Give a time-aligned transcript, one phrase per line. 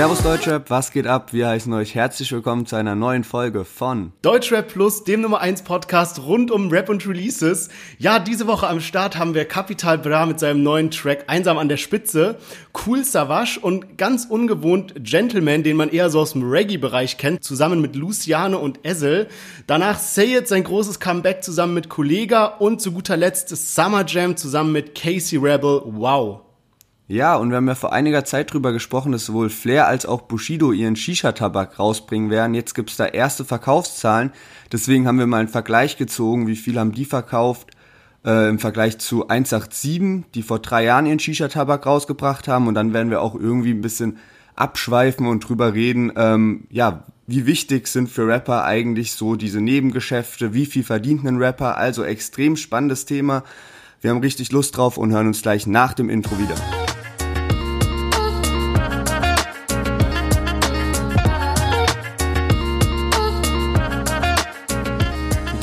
[0.00, 1.34] Servus Deutschrap, was geht ab?
[1.34, 5.60] Wir heißen euch herzlich willkommen zu einer neuen Folge von Deutschrap Plus, dem Nummer 1
[5.60, 7.68] Podcast rund um Rap und Releases.
[7.98, 11.68] Ja, diese Woche am Start haben wir Capital Bra mit seinem neuen Track Einsam an
[11.68, 12.38] der Spitze,
[12.86, 17.82] Cool Savage und ganz ungewohnt Gentleman, den man eher so aus dem Reggae-Bereich kennt, zusammen
[17.82, 19.28] mit Luciane und Ezel.
[19.66, 24.72] Danach Sayed sein großes Comeback zusammen mit Kollega und zu guter Letzt Summer Jam zusammen
[24.72, 25.82] mit Casey Rebel.
[25.84, 26.49] Wow.
[27.10, 30.20] Ja, und wir haben ja vor einiger Zeit drüber gesprochen, dass sowohl Flair als auch
[30.20, 32.54] Bushido ihren Shisha-Tabak rausbringen werden.
[32.54, 34.30] Jetzt gibt's da erste Verkaufszahlen.
[34.70, 37.72] Deswegen haben wir mal einen Vergleich gezogen, wie viel haben die verkauft
[38.24, 42.68] äh, im Vergleich zu 187, die vor drei Jahren ihren Shisha-Tabak rausgebracht haben.
[42.68, 44.18] Und dann werden wir auch irgendwie ein bisschen
[44.54, 50.54] abschweifen und drüber reden, ähm, ja, wie wichtig sind für Rapper eigentlich so diese Nebengeschäfte,
[50.54, 51.76] wie viel verdient ein Rapper.
[51.76, 53.42] Also extrem spannendes Thema.
[54.00, 56.54] Wir haben richtig Lust drauf und hören uns gleich nach dem Intro wieder.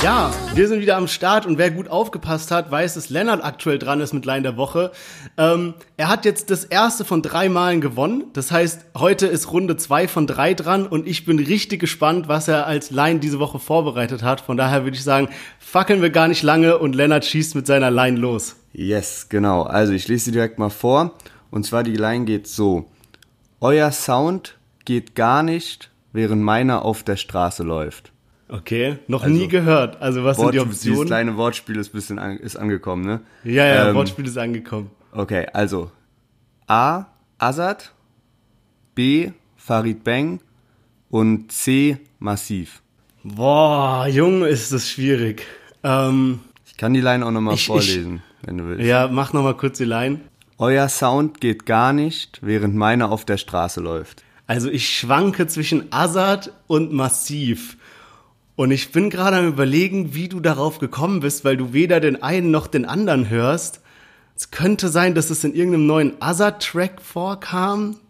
[0.00, 3.80] Ja, wir sind wieder am Start und wer gut aufgepasst hat, weiß, dass Lennart aktuell
[3.80, 4.92] dran ist mit Line der Woche.
[5.36, 8.24] Ähm, er hat jetzt das erste von drei Malen gewonnen.
[8.32, 12.46] Das heißt, heute ist Runde zwei von drei dran und ich bin richtig gespannt, was
[12.46, 14.40] er als Line diese Woche vorbereitet hat.
[14.40, 17.90] Von daher würde ich sagen, fackeln wir gar nicht lange und Lennart schießt mit seiner
[17.90, 18.54] Line los.
[18.72, 19.64] Yes, genau.
[19.64, 21.14] Also ich lese sie direkt mal vor.
[21.50, 22.84] Und zwar die Line geht so.
[23.60, 28.12] Euer Sound geht gar nicht, während meiner auf der Straße läuft.
[28.48, 30.00] Okay, noch also, nie gehört.
[30.00, 30.94] Also was Wort, sind die Optionen?
[30.94, 33.20] Dieses kleine Wortspiel ist bisschen an, ist angekommen, ne?
[33.44, 34.90] Ja, ja, ähm, Wortspiel ist angekommen.
[35.12, 35.90] Okay, also
[36.66, 37.06] A.
[37.38, 37.92] Azad,
[38.94, 39.30] B.
[39.56, 40.40] Farid Bang
[41.10, 41.98] und C.
[42.18, 42.82] Massiv.
[43.22, 45.46] Boah, Junge, ist das schwierig.
[45.84, 48.84] Ähm, ich kann die Line auch nochmal vorlesen, ich, wenn du willst.
[48.84, 50.20] Ja, mach nochmal kurz die Line.
[50.58, 54.24] Euer Sound geht gar nicht, während meiner auf der Straße läuft.
[54.46, 57.76] Also ich schwanke zwischen Azad und Massiv.
[58.58, 62.24] Und ich bin gerade am überlegen, wie du darauf gekommen bist, weil du weder den
[62.24, 63.80] einen noch den anderen hörst.
[64.34, 68.00] Es könnte sein, dass es in irgendeinem neuen Azad-Track vorkam.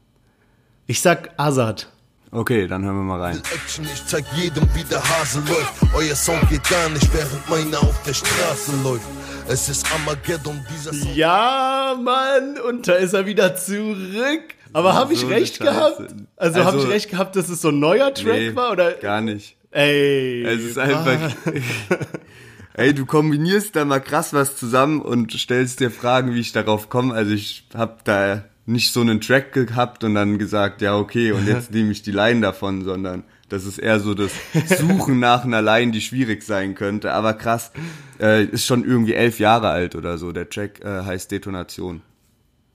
[0.86, 1.92] Ich sag Azad.
[2.30, 3.42] Okay, dann hören wir mal rein.
[3.54, 5.94] Action, ich zeig jedem, wie der Hase läuft.
[5.94, 9.06] Euer Song geht gar nicht, während meiner auf der Straße läuft.
[9.48, 11.14] Es ist Armageddon, dieser Song.
[11.14, 14.54] Ja, Mann, und da ist er wieder zurück.
[14.72, 16.00] Aber habe ich so recht gehabt?
[16.36, 18.72] Also, also habe ich recht gehabt, dass es so ein neuer Track nee, war?
[18.72, 18.92] Oder?
[18.92, 19.57] Gar nicht.
[19.70, 20.44] Ey.
[20.44, 21.34] Es ist einfach.
[22.74, 26.88] Ey, du kombinierst da mal krass was zusammen und stellst dir Fragen, wie ich darauf
[26.88, 27.12] komme.
[27.12, 31.46] Also ich hab da nicht so einen Track gehabt und dann gesagt, ja okay, und
[31.46, 34.30] jetzt nehme ich die Line davon, sondern das ist eher so das
[34.78, 37.12] Suchen nach einer Line, die schwierig sein könnte.
[37.12, 37.72] Aber krass,
[38.20, 40.32] äh, ist schon irgendwie elf Jahre alt oder so.
[40.32, 42.02] Der Track äh, heißt Detonation.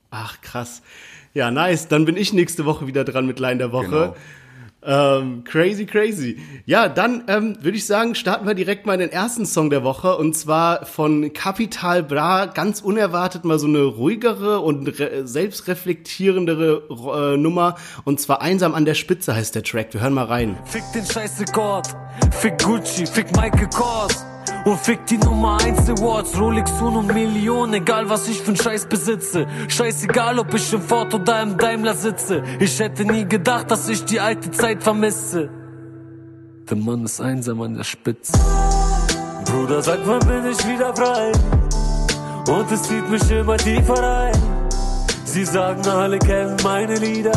[0.09, 0.81] Ach krass.
[1.33, 1.87] Ja, nice.
[1.87, 3.85] Dann bin ich nächste Woche wieder dran mit Line der Woche.
[3.85, 4.15] Genau.
[4.85, 6.39] Ähm, crazy, crazy.
[6.65, 10.17] Ja, dann ähm, würde ich sagen, starten wir direkt mal den ersten Song der Woche
[10.17, 12.47] und zwar von Capital Bra.
[12.47, 18.95] Ganz unerwartet mal so eine ruhigere und selbstreflektierendere äh, Nummer und zwar Einsam an der
[18.95, 19.93] Spitze heißt der Track.
[19.93, 20.57] Wir hören mal rein.
[20.65, 21.87] Fick den scheiß Rekord,
[22.31, 24.25] fick Gucci, fick Michael Kors.
[24.65, 29.45] Und fick die Nummer 1 Awards, Rolex und Millionen, egal was ich für Scheiß besitze.
[29.67, 32.41] Scheißegal, ob ich im Ford oder im Daimler sitze.
[32.59, 35.49] Ich hätte nie gedacht, dass ich die alte Zeit vermisse.
[36.69, 38.31] Der Mann ist einsam an der Spitze.
[39.45, 41.31] Bruder, sag wann bin ich wieder frei?
[42.49, 44.33] Und es zieht mich immer tiefer rein.
[45.25, 47.33] Sie sagen alle kennen meine Lieder.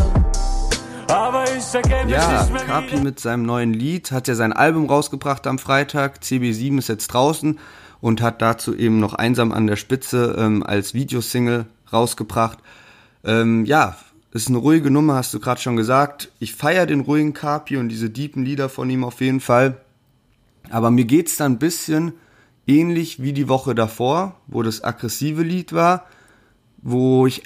[1.09, 5.59] Aber ich erkenne ja, Kapi mit seinem neuen Lied hat ja sein Album rausgebracht am
[5.59, 6.19] Freitag.
[6.23, 7.59] CB7 ist jetzt draußen
[8.01, 12.59] und hat dazu eben noch einsam an der Spitze ähm, als Videosingle rausgebracht.
[13.25, 13.97] Ähm, ja,
[14.33, 16.31] ist eine ruhige Nummer, hast du gerade schon gesagt.
[16.41, 19.81] Ich feiere den ruhigen Kapi und diese deepen Lieder von ihm auf jeden Fall.
[20.71, 22.13] Aber mir geht's dann ein bisschen
[22.67, 26.07] ähnlich wie die Woche davor, wo das aggressive Lied war,
[26.79, 27.45] wo ich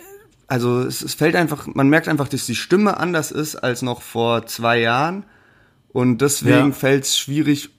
[0.51, 4.03] also es, es fällt einfach, man merkt einfach, dass die Stimme anders ist als noch
[4.03, 5.25] vor zwei Jahren.
[5.93, 6.73] Und deswegen ja.
[6.73, 7.71] fällt es schwierig,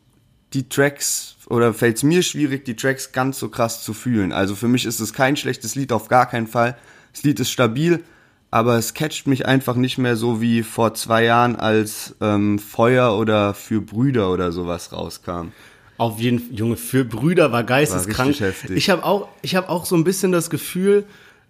[0.54, 4.32] die Tracks, oder fällt es mir schwierig, die Tracks ganz so krass zu fühlen.
[4.32, 6.78] Also für mich ist es kein schlechtes Lied, auf gar keinen Fall.
[7.12, 8.04] Das Lied ist stabil,
[8.52, 13.18] aber es catcht mich einfach nicht mehr so wie vor zwei Jahren, als ähm, Feuer
[13.18, 15.50] oder für Brüder oder sowas rauskam.
[15.98, 18.40] Auf jeden Fall, Junge, für Brüder war geisteskrank.
[18.40, 21.06] War ich habe auch, ich habe auch so ein bisschen das Gefühl,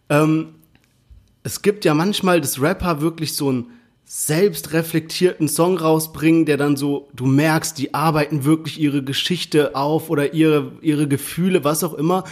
[0.09, 0.55] ähm,
[1.43, 3.67] es gibt ja manchmal, dass Rapper wirklich so einen
[4.05, 10.33] selbstreflektierten Song rausbringen, der dann so, du merkst, die arbeiten wirklich ihre Geschichte auf oder
[10.33, 12.25] ihre, ihre Gefühle, was auch immer.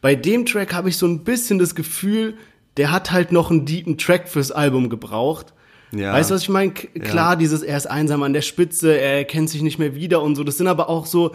[0.00, 2.38] Bei dem Track habe ich so ein bisschen das Gefühl,
[2.76, 5.52] der hat halt noch einen deepen Track fürs Album gebraucht.
[5.92, 6.12] Ja.
[6.12, 6.72] Weißt du, was ich meine?
[6.72, 10.36] Klar, dieses, er ist einsam an der Spitze, er kennt sich nicht mehr wieder und
[10.36, 10.44] so.
[10.44, 11.34] Das sind aber auch so,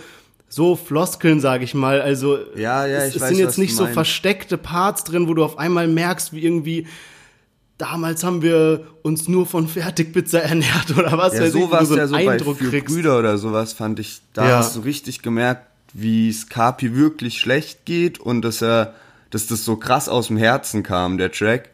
[0.49, 2.01] so Floskeln, sage ich mal.
[2.01, 5.33] Also, Ja, ja, es, ich es weiß, sind jetzt nicht so versteckte Parts drin, wo
[5.33, 6.87] du auf einmal merkst, wie irgendwie,
[7.81, 11.97] damals haben wir uns nur von Fertigpizza ernährt oder was Ja, weiß ich, sowas so
[11.97, 12.93] ja so bei Eindruck Vier kriegst.
[12.93, 14.57] Brüder oder sowas fand ich, da Ja.
[14.59, 18.93] hast du richtig gemerkt, wie es Kapi wirklich schlecht geht und dass er,
[19.31, 21.69] dass das so krass aus dem Herzen kam, der Track.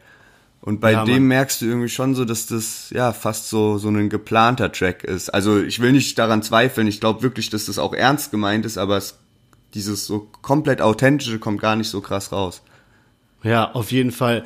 [0.60, 1.28] Und bei Ja, dem Mann.
[1.28, 5.28] merkst du irgendwie schon so, dass das ja fast so so ein geplanter Track ist.
[5.32, 6.88] Also ich will nicht daran zweifeln.
[6.88, 9.18] Ich glaube wirklich, dass das auch ernst gemeint ist, aber es,
[9.74, 12.62] dieses so komplett authentische kommt gar nicht so krass raus.
[13.42, 14.44] Ja, auf jeden Fall.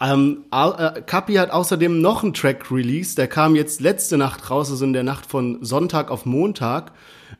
[0.00, 4.70] Ähm, äh, Kapi hat außerdem noch einen Track released, der kam jetzt letzte Nacht raus,
[4.70, 6.92] also in der Nacht von Sonntag auf Montag.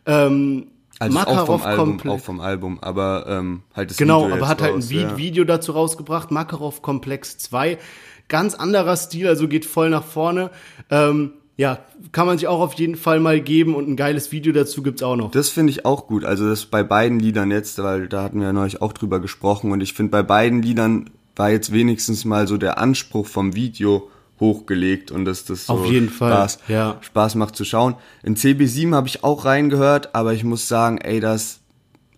[0.06, 0.69] Ähm,
[1.00, 4.37] Also ist auch vom Makarov Album, auch vom Album, aber ähm, halt das Genau, Video
[4.37, 5.16] aber hat halt ein Vi ja.
[5.16, 7.78] Video dazu rausgebracht, Makarov Komplex 2.
[8.28, 10.50] Ganz anderer Stil, also geht voll nach vorne.
[10.90, 11.32] Ähm,
[11.62, 11.79] ja,
[12.11, 15.00] kann man sich auch auf jeden Fall mal geben und ein geiles Video dazu gibt's
[15.00, 15.31] auch noch.
[15.31, 16.25] Das finde ich auch gut.
[16.25, 19.70] Also das bei beiden Liedern jetzt, weil da hatten wir ja neulich auch drüber gesprochen
[19.70, 24.11] und ich finde bei beiden Liedern war jetzt wenigstens mal so der Anspruch vom Video
[24.41, 26.99] hochgelegt und dass das so Auf jeden Fall, Spaß, ja.
[27.00, 27.94] Spaß macht zu schauen.
[28.25, 31.61] In CB7 habe ich auch reingehört, aber ich muss sagen, ey, das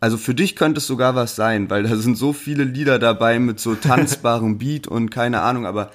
[0.00, 3.38] also für dich könnte es sogar was sein, weil da sind so viele Lieder dabei
[3.38, 5.90] mit so tanzbarem Beat und keine Ahnung, aber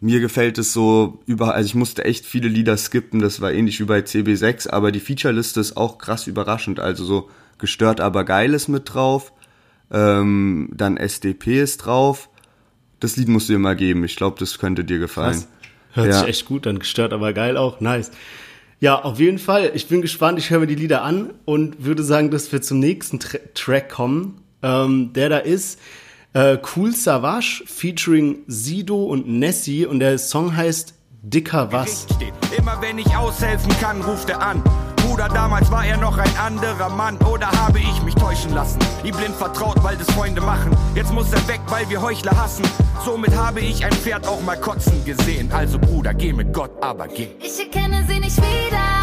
[0.00, 3.80] mir gefällt es so über, also ich musste echt viele Lieder skippen, das war ähnlich
[3.80, 8.54] wie bei CB6, aber die Featureliste ist auch krass überraschend, also so gestört aber geil
[8.54, 9.32] ist mit drauf,
[9.90, 12.30] ähm, dann SDP ist drauf,
[13.00, 15.32] das Lied musst du dir mal geben, ich glaube, das könnte dir gefallen.
[15.34, 15.48] Krass.
[15.92, 16.18] Hört Ja.
[16.20, 17.80] sich echt gut an, gestört, aber geil auch.
[17.80, 18.12] Nice.
[18.78, 19.72] Ja, auf jeden Fall.
[19.74, 20.38] Ich bin gespannt.
[20.38, 23.90] Ich höre mir die Lieder an und würde sagen, dass wir zum nächsten Tra Track
[23.90, 24.40] kommen.
[24.62, 25.80] Ähm, der da ist
[26.32, 32.06] äh, Cool Savage featuring Sido und Nessie und der Song heißt Dicker Was.
[32.56, 34.62] Immer wenn ich aushelfen kann, ruft er an.
[34.96, 37.16] Bruder, damals war er noch ein anderer Mann.
[37.18, 38.78] Oder habe ich mich täuschen lassen?
[39.04, 40.70] Ihm blind vertraut, weil das Freunde machen.
[40.94, 42.64] Jetzt muss er weg, weil wir Heuchler hassen.
[43.04, 45.50] Somit habe ich ein Pferd auch mal kotzen gesehen.
[45.52, 47.28] Also Bruder, geh mit Gott, aber geh.
[47.40, 48.99] Ich erkenne sie nicht wieder,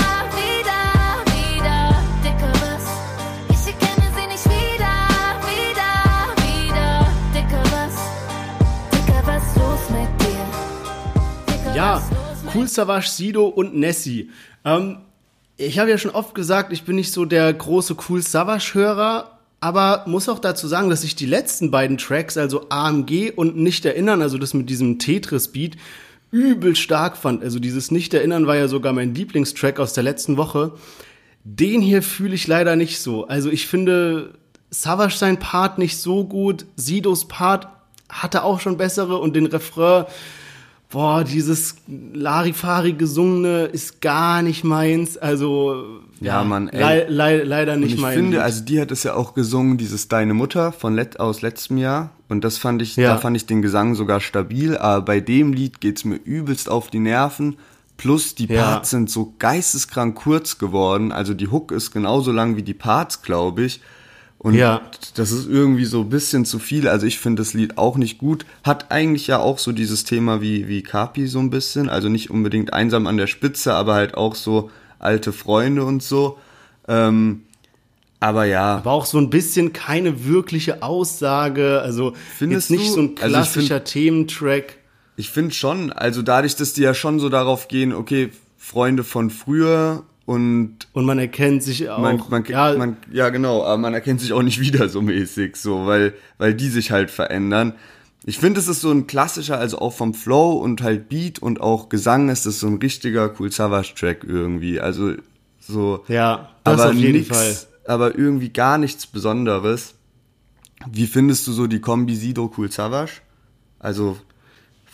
[11.77, 12.01] Ja,
[12.56, 14.31] Cool Savage, Sido und Nessie.
[14.65, 14.97] Ähm,
[15.57, 20.03] ich habe ja schon oft gesagt, ich bin nicht so der große Cool Savage-Hörer, aber
[20.07, 24.24] muss auch dazu sagen, dass ich die letzten beiden Tracks, also AMG und Nicht erinnern,
[24.24, 25.77] also das mit diesem Tetris-Beat,
[26.31, 27.44] übel stark fand.
[27.44, 30.71] Also dieses Nicht erinnern war ja sogar mein Lieblingstrack aus der letzten Woche.
[31.44, 33.27] Den hier fühle ich leider nicht so.
[33.27, 34.33] Also ich finde
[34.71, 37.68] Savage sein Part nicht so gut, Sidos Part
[38.09, 40.06] hatte auch schon bessere und den Refrain
[40.89, 41.75] boah, dieses
[42.13, 45.18] Larifari gesungene ist gar nicht meins.
[45.18, 45.84] Also,
[46.22, 47.06] Ja, Mann, ey.
[47.10, 48.13] le le leider nicht ich mein.
[48.16, 51.78] finde, also die hat es ja auch gesungen, dieses Deine Mutter von let aus letztem
[51.78, 52.12] Jahr.
[52.30, 53.13] Und das fand ich, Ja.
[53.13, 54.78] da fand ich den Gesang sogar stabil.
[54.78, 57.57] Aber bei dem Lied geht's mir übelst auf die Nerven.
[57.98, 58.63] Plus die Ja.
[58.63, 61.12] Parts sind so geisteskrank kurz geworden.
[61.12, 63.81] Also die Hook ist genauso lang wie die Parts, glaube ich.
[64.39, 64.81] Und Ja.
[65.16, 66.88] das ist irgendwie so ein bisschen zu viel.
[66.88, 68.46] Also ich finde das Lied auch nicht gut.
[68.63, 71.89] Hat eigentlich ja auch so dieses Thema wie, wie Kapi so ein bisschen.
[71.89, 76.38] Also nicht unbedingt einsam an der Spitze, aber halt auch so alte Freunde und so.
[76.88, 77.41] Ähm,
[78.20, 81.82] aber ja, aber auch so ein bisschen keine wirkliche Aussage.
[81.82, 82.94] Also Findest jetzt nicht du?
[82.96, 84.77] so ein Also ich klassischer Thementrack.
[85.17, 89.29] ich finde schon, also dadurch, dass die ja schon so darauf gehen, okay, Freunde von
[89.29, 92.00] früher und Und man erkennt sich auch.
[92.00, 95.55] man, man, ja, man, ja genau, aber man erkennt sich auch nicht wieder so mäßig,
[95.55, 97.74] so, weil, weil die sich halt verändern.
[98.25, 101.62] Ich finde, es ist so ein klassischer, also auch vom Flow und halt Beat und
[101.62, 104.81] auch Gesang ist es so ein richtiger Cool Savage Track irgendwie.
[104.81, 105.13] Also
[105.62, 107.55] so, ja, das aber auf jeden nix, Fall.
[107.88, 109.93] aber irgendwie gar nichts Besonderes.
[110.91, 113.22] Wie findest du so die Kombi Sido Cool Savage?
[113.79, 114.17] Also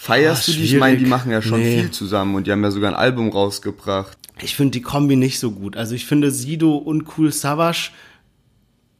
[0.06, 0.64] feierst Ah, du die?
[0.66, 1.80] Ich meine, die machen ja schon Nee.
[1.82, 4.18] viel zusammen und die haben ja sogar ein Album rausgebracht.
[4.42, 5.78] Ich finde die Kombi nicht so gut.
[5.78, 7.92] Also ich finde Sido und Cool Savage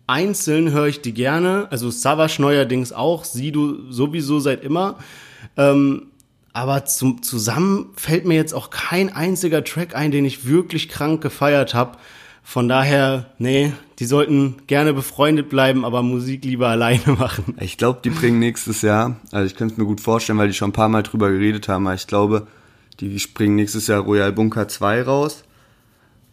[0.08, 1.68] einzeln höre ich die gerne.
[1.72, 4.98] Also Savage neuerdings auch, Sido sowieso seit immer.
[5.58, 6.08] Ähm,
[6.54, 11.22] aber zum, zusammen fällt mir jetzt auch kein einziger Track ein, den ich wirklich krank
[11.22, 11.98] gefeiert habe.
[12.44, 17.56] Von daher, nee, die sollten gerne befreundet bleiben, aber Musik lieber alleine machen.
[17.60, 20.54] Ich glaube, die bringen nächstes Jahr, also ich könnte es mir gut vorstellen, weil die
[20.54, 22.48] schon ein paar Mal drüber geredet haben, aber ich glaube,
[23.00, 25.44] die bringen nächstes Jahr Royal Bunker 2 raus.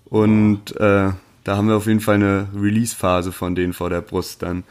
[0.05, 1.11] Und äh,
[1.45, 4.65] da haben wir auf jeden Fall eine Release-Phase von denen vor der Brust dann.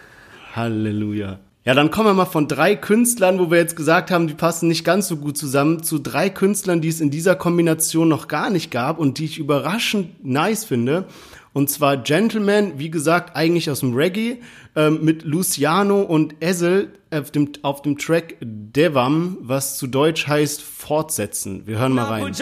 [0.55, 1.39] Halleluja.
[1.69, 4.67] Ja, dann kommen wir mal von drei Künstlern, wo wir jetzt gesagt haben, die passen
[4.67, 8.49] nicht ganz so gut zusammen, zu drei Künstlern, die es in dieser Kombination noch gar
[8.49, 11.05] nicht gab und die ich überraschend nice finde.
[11.53, 14.37] Und zwar Gentleman, wie gesagt, eigentlich aus dem Reggae,
[14.75, 20.63] ähm, mit Luciano und Ezel auf dem, auf dem Track Devam, was zu Deutsch heißt
[20.63, 21.67] Fortsetzen.
[21.67, 22.33] Wir hören mal rein.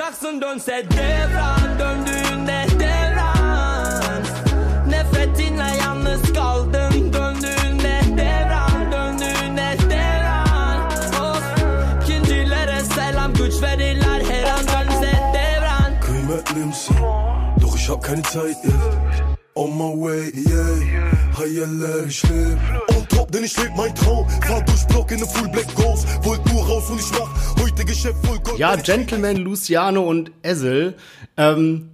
[17.87, 19.23] Ich hab keine Zeit jetzt
[19.55, 21.37] On my way, yeah.
[21.37, 22.59] Hayaller, ich leb.
[22.89, 24.29] On top, denn ich leb mein Traum.
[24.45, 26.05] Fahr durch Block in ne Full Black Ghost.
[26.23, 28.59] Wollt nur raus und ich mach heute Geschäft voll Gold.
[28.59, 30.95] Ja, Gentleman, Luciano und Ezel.
[31.37, 31.89] Ähm,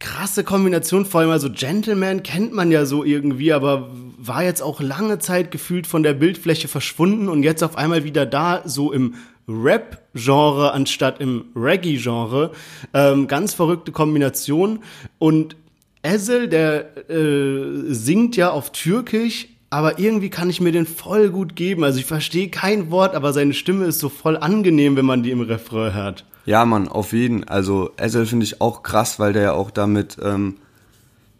[0.00, 4.80] krasse Kombination, vor allem also Gentleman kennt man ja so irgendwie, aber war jetzt auch
[4.80, 9.14] lange Zeit gefühlt von der Bildfläche verschwunden und jetzt auf einmal wieder da, so im
[9.48, 12.52] Rap-Genre anstatt im Reggae-Genre.
[12.92, 14.80] Ähm, ganz verrückte Kombination.
[15.18, 15.56] Und
[16.02, 21.56] Ezel, der äh, singt ja auf Türkisch, aber irgendwie kann ich mir den voll gut
[21.56, 21.84] geben.
[21.84, 25.30] Also ich verstehe kein Wort, aber seine Stimme ist so voll angenehm, wenn man die
[25.30, 26.24] im Refrain hört.
[26.44, 27.44] Ja, Mann, auf jeden.
[27.44, 30.56] Also Ezel finde ich auch krass, weil der ja auch damit ähm,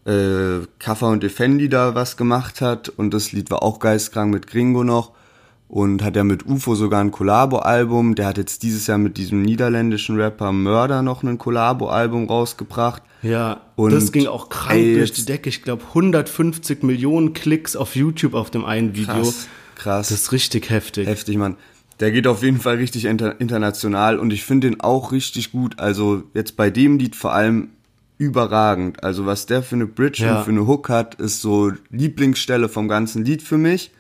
[0.05, 4.49] äh, Kaffer und Defendi da was gemacht hat und das Lied war auch geistkrank mit
[4.49, 5.13] Gringo noch
[5.69, 8.15] und hat ja mit UFO sogar ein Collabo-Album.
[8.15, 13.03] Der hat jetzt dieses Jahr mit diesem niederländischen Rapper Mörder noch ein Collabo-Album rausgebracht.
[13.23, 15.49] Ja, Und, das ging auch krank ey, durch die Decke.
[15.49, 19.15] Ich glaube 150 Millionen Klicks auf YouTube auf dem einen Video.
[19.15, 20.09] Krass, krass.
[20.09, 21.09] Das ist richtig heftig.
[21.09, 21.57] Heftig, Mann.
[21.99, 25.79] Der geht auf jeden Fall richtig inter international und ich finde den auch richtig gut.
[25.79, 27.71] Also jetzt bei dem Lied vor allem
[28.19, 29.03] überragend.
[29.03, 30.39] Also was der für eine Bridge Ja.
[30.39, 33.93] und für eine Hook hat, ist so Lieblingsstelle vom ganzen Lied für mich.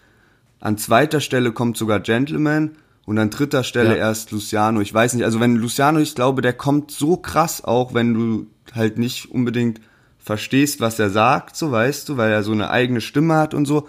[0.60, 2.72] An zweiter Stelle kommt sogar Gentleman
[3.04, 3.96] und an dritter Stelle Ja.
[3.96, 4.80] erst Luciano.
[4.80, 8.46] Ich weiß nicht, also wenn Luciano, ich glaube, der kommt so krass auch, wenn du
[8.75, 9.80] halt nicht unbedingt
[10.18, 13.66] verstehst, was er sagt, so weißt du, weil er so eine eigene Stimme hat und
[13.66, 13.88] so.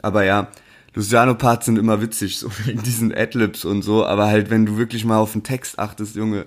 [0.00, 0.48] Aber ja,
[0.94, 5.04] Luciano-Parts sind immer witzig, so wegen diesen Adlibs und so, aber halt, wenn du wirklich
[5.04, 6.46] mal auf den Text achtest, Junge,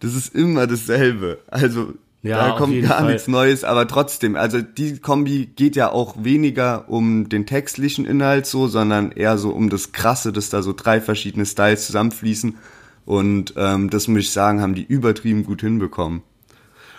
[0.00, 1.38] das ist immer dasselbe.
[1.48, 3.12] Also, Ja, da kommt gar Fall.
[3.12, 8.46] nichts Neues, aber trotzdem, also die Kombi geht ja auch weniger um den textlichen Inhalt
[8.46, 12.56] so, sondern eher so um das Krasse, dass da so drei verschiedene Styles zusammenfließen.
[13.04, 16.22] Und ähm, das muss ich sagen, haben die übertrieben gut hinbekommen.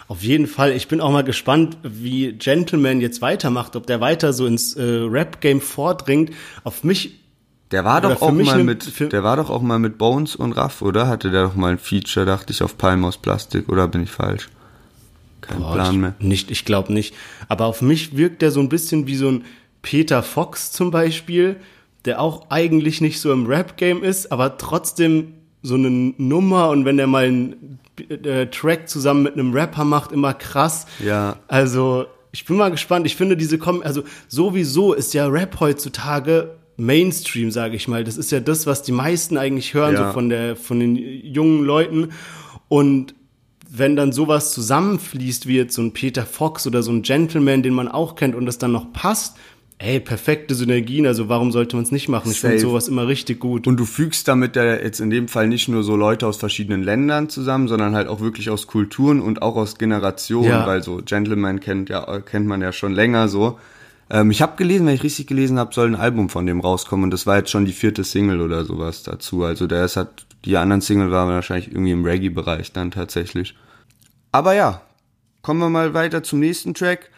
[0.09, 0.73] Auf jeden Fall.
[0.73, 4.83] Ich bin auch mal gespannt, wie Gentleman jetzt weitermacht, ob der weiter so ins äh,
[4.83, 6.31] Rap-Game vordringt.
[6.65, 7.21] Auf mich
[7.71, 10.51] Der war doch auch mal ne- mit, der war doch auch mal mit Bones und
[10.51, 11.07] Raff, oder?
[11.07, 14.11] Hatte der doch mal ein Feature, dachte ich, auf Palm aus Plastik, oder bin ich
[14.11, 14.49] falsch?
[15.47, 16.15] Kein Boah, Plan ich, mehr.
[16.19, 17.13] Nicht, ich glaube nicht.
[17.47, 19.43] Aber auf mich wirkt der so ein bisschen wie so ein
[19.81, 21.57] Peter Fox zum Beispiel,
[22.05, 26.97] der auch eigentlich nicht so im Rap-Game ist, aber trotzdem so eine Nummer und wenn
[26.97, 30.85] der mal einen äh, Track zusammen mit einem Rapper macht, immer krass.
[31.03, 31.37] Ja.
[31.47, 33.05] Also, ich bin mal gespannt.
[33.05, 38.03] Ich finde diese Kom also sowieso ist ja Rap heutzutage Mainstream, sage ich mal.
[38.03, 40.07] Das ist ja das, was die meisten eigentlich hören, Ja.
[40.07, 42.09] so von der von den jungen Leuten.
[42.67, 43.13] Und
[43.75, 47.73] wenn dann sowas zusammenfließt, wie jetzt so ein Peter Fox oder so ein Gentleman, den
[47.73, 49.35] man auch kennt und das dann noch passt,
[49.79, 52.31] ey, perfekte Synergien, also warum sollte man es nicht machen?
[52.31, 53.65] Ich finde sowas immer richtig gut.
[53.67, 56.83] Und du fügst damit ja jetzt in dem Fall nicht nur so Leute aus verschiedenen
[56.83, 60.67] Ländern zusammen, sondern halt auch wirklich aus Kulturen und auch aus Generationen, Ja.
[60.67, 63.57] weil so Gentleman kennt ja kennt man ja schon länger so.
[64.09, 67.05] Ähm, ich habe gelesen, wenn ich richtig gelesen habe, soll ein Album von dem rauskommen
[67.05, 69.43] und das war jetzt schon die vierte Single oder sowas dazu.
[69.43, 70.09] Also der ist halt
[70.45, 73.55] die anderen Single waren wahrscheinlich irgendwie im Reggae-Bereich dann tatsächlich.
[74.31, 74.81] Aber ja,
[75.41, 77.09] kommen wir mal weiter zum nächsten Track.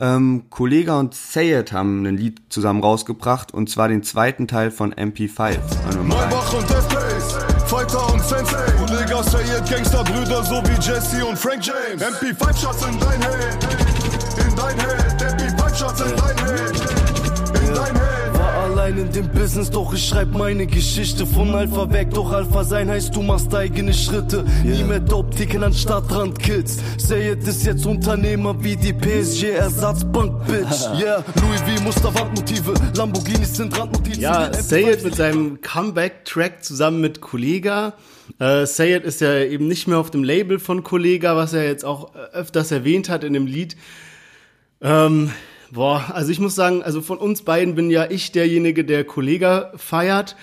[0.00, 4.92] Ähm, Kollega und Sayed haben ein Lied zusammen rausgebracht und zwar den zweiten Teil von
[4.92, 5.38] MP5.
[5.84, 6.30] Hören wir mal rein.
[6.30, 12.02] Maybach und F-Pace, Fighter und Sensei Kollege Sayed, Gangsterbrüder so wie Jesse und Frank James
[12.02, 17.03] MP5 Shots in dein Head, in dein Head MP5 Shots in dein Head,
[18.84, 22.10] allein in dem Business, doch ich schreib meine Geschichte von Alpha weg.
[22.10, 24.44] Doch Alpha sein heißt, du machst eigene Schritte.
[24.62, 26.78] Nie mehr Dope-Ticken an Stadtrand-Kids.
[26.98, 30.84] Sayed ist jetzt Unternehmer wie die PSG-Ersatzbank-Bitch.
[31.00, 31.82] Yeah, Louis V.
[31.82, 34.20] Musterwandmotive, Lamborghinis sind Randnotizen.
[34.20, 37.94] Ja, Sayed mit seinem Comeback-Track zusammen mit Kollega.
[38.38, 41.86] Äh, Sayed ist ja eben nicht mehr auf dem Label von Kollega, was er jetzt
[41.86, 43.76] auch äh, öfters erwähnt hat in dem Lied.
[44.82, 45.30] Ähm,
[45.70, 49.72] boah, also ich muss sagen, also von uns beiden bin ja ich derjenige, der Kollega
[49.76, 50.36] feiert.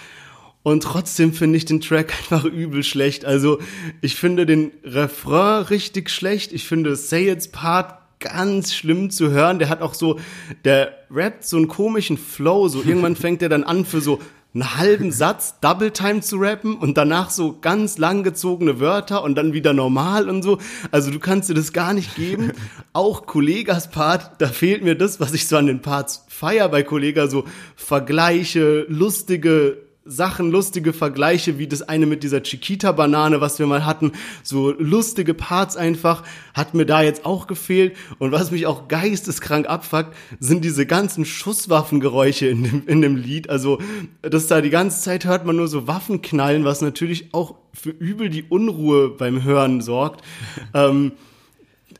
[0.63, 3.25] Und trotzdem finde ich den Track einfach übel schlecht.
[3.25, 3.59] Also
[4.01, 6.53] ich finde den Refrain richtig schlecht.
[6.53, 9.59] Ich finde Sayeds Part ganz schlimm zu hören.
[9.59, 10.19] Der hat auch so,
[10.63, 12.67] der rappt so einen komischen Flow.
[12.67, 14.19] So irgendwann fängt er dann an für so
[14.53, 19.53] einen halben Satz Double Time zu rappen und danach so ganz langgezogene Wörter und dann
[19.53, 20.57] wieder normal und so.
[20.91, 22.51] Also du kannst dir das gar nicht geben.
[22.93, 26.83] Auch Kollegas Part, da fehlt mir das, was ich so an den Parts feier bei
[26.83, 33.67] Kollega, so Vergleiche, lustige Sachen, lustige Vergleiche, wie das eine mit dieser Chiquita-Banane, was wir
[33.67, 36.23] mal hatten, so lustige Parts einfach,
[36.55, 37.95] hat mir da jetzt auch gefehlt.
[38.17, 43.49] Und was mich auch geisteskrank abfuckt, sind diese ganzen Schusswaffengeräusche in dem, in dem Lied.
[43.49, 43.79] Also,
[44.21, 47.91] dass da die ganze Zeit hört man nur so Waffen knallen, was natürlich auch für
[47.91, 50.25] übel die Unruhe beim Hören sorgt.
[50.73, 51.11] ähm,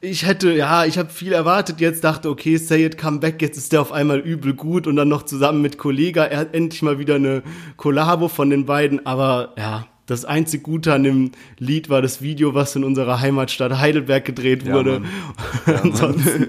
[0.02, 3.58] ich hätte, ja, ich habe viel erwartet jetzt, dachte, okay, Say It Come Back, jetzt
[3.58, 6.82] ist der auf einmal übel gut und dann noch zusammen mit Kollega, er hat endlich
[6.82, 7.44] mal wieder eine
[7.78, 12.56] Kollabo von den beiden, aber ja, das einzig Gute an dem Lied war das Video,
[12.56, 15.04] was in unserer Heimatstadt Heidelberg gedreht Ja, wurde.
[15.68, 15.82] Ja.
[15.84, 16.48] Ansonsten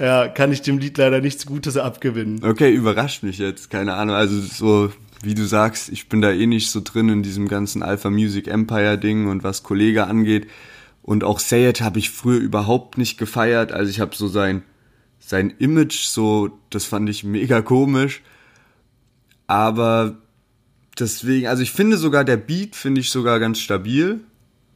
[0.00, 2.42] ja, kann ich dem Lied leider nichts Gutes abgewinnen.
[2.44, 4.16] Okay, überrascht mich jetzt, keine Ahnung.
[4.16, 4.92] Also so,
[5.22, 8.48] wie du sagst, ich bin da eh nicht so drin in diesem ganzen Alpha Music
[8.48, 10.48] Empire Ding und was Kollege angeht.
[11.02, 13.72] Und auch Say It habe ich früher überhaupt nicht gefeiert.
[13.72, 14.62] Also ich habe so sein,
[15.18, 18.22] sein Image, so, das fand ich mega komisch.
[19.46, 20.16] Aber
[20.98, 24.20] deswegen, also ich finde sogar, der Beat finde ich sogar ganz stabil,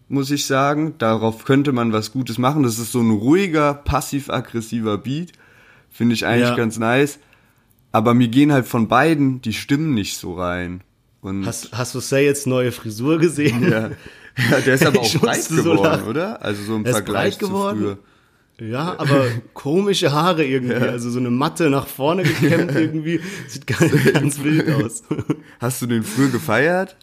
[0.08, 0.94] muss ich sagen.
[0.98, 2.62] Darauf könnte man was Gutes machen.
[2.62, 5.32] Das ist so ein ruhiger, passiv-aggressiver Beat.
[5.90, 6.56] Finde ich eigentlich Ja.
[6.56, 7.18] ganz nice.
[7.92, 10.82] Aber mir gehen halt von beiden die Stimmen nicht so rein.
[11.20, 13.70] Und Hast, hast du Say It's neue Frisur gesehen?
[13.70, 13.90] ja,
[14.50, 16.08] ja, der ist aber auch breit so geworden, lachen.
[16.08, 16.42] oder?
[16.42, 17.98] Also so im Er ist Vergleich zu früher.
[18.60, 20.74] Ja, aber komische Haare irgendwie.
[20.74, 23.20] Also so eine Matte nach vorne gekämmt irgendwie.
[23.48, 25.02] Sieht ganz, ganz wild aus.
[25.60, 26.96] Hast du den früher gefeiert?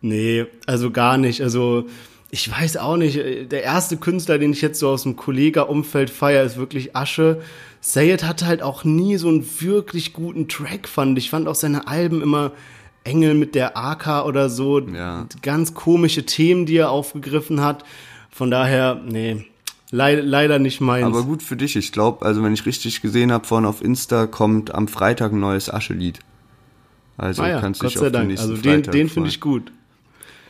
[0.00, 1.42] Nee, also gar nicht.
[1.42, 1.86] Also
[2.30, 3.16] ich weiß auch nicht.
[3.52, 7.40] Der erste Künstler, den ich jetzt so aus dem Kollega-Umfeld feier, ist wirklich Asche.
[7.80, 11.16] Sayed hatte halt auch nie so einen wirklich guten Track, fand.
[11.18, 12.52] Ich fand auch seine Alben immer
[13.08, 14.80] Engel mit der AK oder so.
[14.80, 15.26] Ja.
[15.42, 17.84] Ganz komische Themen, die er aufgegriffen hat.
[18.30, 19.46] Von daher, nee,
[19.90, 21.06] leid, leider nicht meins.
[21.06, 21.74] Aber gut für dich.
[21.76, 25.40] Ich glaube, also wenn ich richtig gesehen habe, vorhin auf Insta kommt am Freitag ein
[25.40, 26.20] neues Asche-Lied.
[27.16, 28.28] Also ah ja, kannst Gott dich sei auf den Dank.
[28.28, 29.72] nächsten Also den, Freitag den finde ich gut.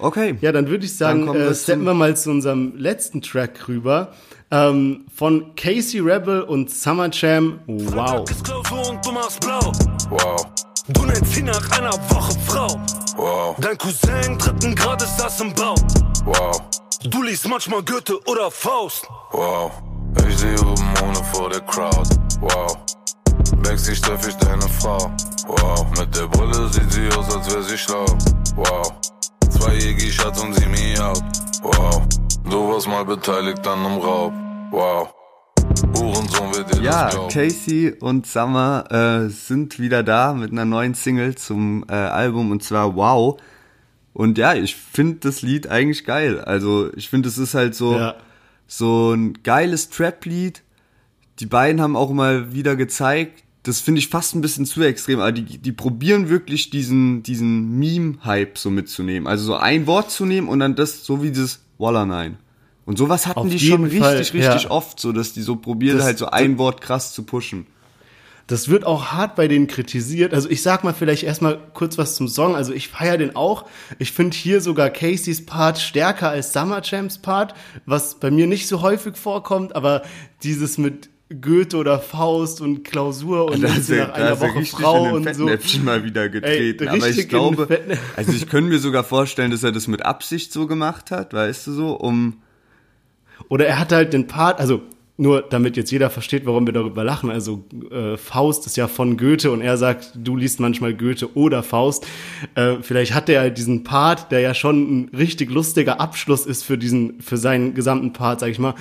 [0.01, 0.37] Okay.
[0.40, 4.12] Ja, dann würde ich sagen, äh, steppen wir mal zu unserem letzten Track rüber.
[4.51, 7.59] Ähm, von Casey Rebel und Summer Jam.
[7.66, 8.25] Wow.
[8.25, 8.53] du.
[10.11, 10.47] Wow.
[10.90, 12.81] Du nennst sie nach einer Woche Frau.
[13.16, 13.57] Wow.
[13.59, 15.74] Dein Cousin dritten Grades saß im Bau.
[16.24, 16.62] Wow.
[17.05, 19.07] Du liest manchmal Goethe oder Faust.
[19.33, 19.70] Wow.
[20.27, 22.09] Ich seh oben ohne vor der Crowd.
[22.40, 22.74] Wow.
[23.62, 25.11] Backstage treff ich deine Frau.
[25.46, 25.87] Wow.
[25.98, 28.07] Mit der Brille sieht sie aus, als wär sie schlau.
[28.57, 28.90] Wow.
[29.51, 31.22] Zwei Jegi-Shots und sie me out.
[31.62, 32.01] Wow.
[32.48, 34.33] Du warst mal beteiligt an einem Raub.
[34.70, 35.09] Wow.
[36.83, 37.11] Ja.
[37.31, 42.62] Casey und Summer äh, sind wieder da mit einer neuen Single zum äh, Album und
[42.62, 43.41] zwar Wow.
[44.14, 46.41] Und ja, ich finde das Lied eigentlich geil.
[46.41, 48.14] Also ich finde, es ist halt so, Ja.
[48.67, 50.62] so ein geiles Trap-Lied.
[51.41, 55.21] Die beiden haben auch mal wieder gezeigt, das finde ich fast ein bisschen zu extrem,
[55.21, 59.27] aber die, die probieren wirklich diesen, diesen Meme-Hype so mitzunehmen.
[59.27, 62.38] Also so ein Wort zu nehmen und dann das, so wie das Walla Nein.
[62.88, 64.70] Und sowas hatten Auf die schon Fall, richtig, richtig ja.
[64.70, 67.66] oft, so dass die so probieren Das- halt so ein Wort krass zu pushen.
[68.46, 70.33] Das wird auch hart bei denen kritisiert.
[70.33, 72.57] Also ich sag mal vielleicht erstmal kurz was zum Song.
[72.57, 73.66] Also ich feiere den auch.
[73.98, 77.53] Ich finde hier sogar Caseys Part stärker als Summer Jams Part,
[77.85, 80.01] was bei mir nicht so häufig vorkommt, aber
[80.42, 81.11] dieses mit
[81.42, 85.35] Goethe oder Faust und Klausur und Da dann ist nach einer er Woche Frau und
[85.35, 85.44] so.
[85.85, 86.85] Mal wieder getreten.
[86.85, 87.68] Ey, Aber ich glaube,
[88.16, 91.66] also ich könnte mir sogar vorstellen, dass er das mit Absicht so gemacht hat, weißt
[91.66, 92.38] du so, um
[93.48, 94.83] Oder er hat halt den Part, also
[95.20, 97.29] nur damit jetzt jeder versteht, warum wir darüber lachen.
[97.31, 101.64] Also äh, Faust ist ja von Goethe und er sagt, du liest manchmal Goethe oder
[101.64, 102.07] Faust.
[102.55, 106.62] Äh, vielleicht hat er halt diesen Part, der ja schon ein richtig lustiger Abschluss ist
[106.62, 108.74] für diesen, für seinen gesamten Part, sag ich mal.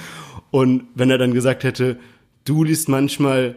[0.51, 1.97] Und wenn er dann gesagt hätte,
[2.45, 3.55] du liest manchmal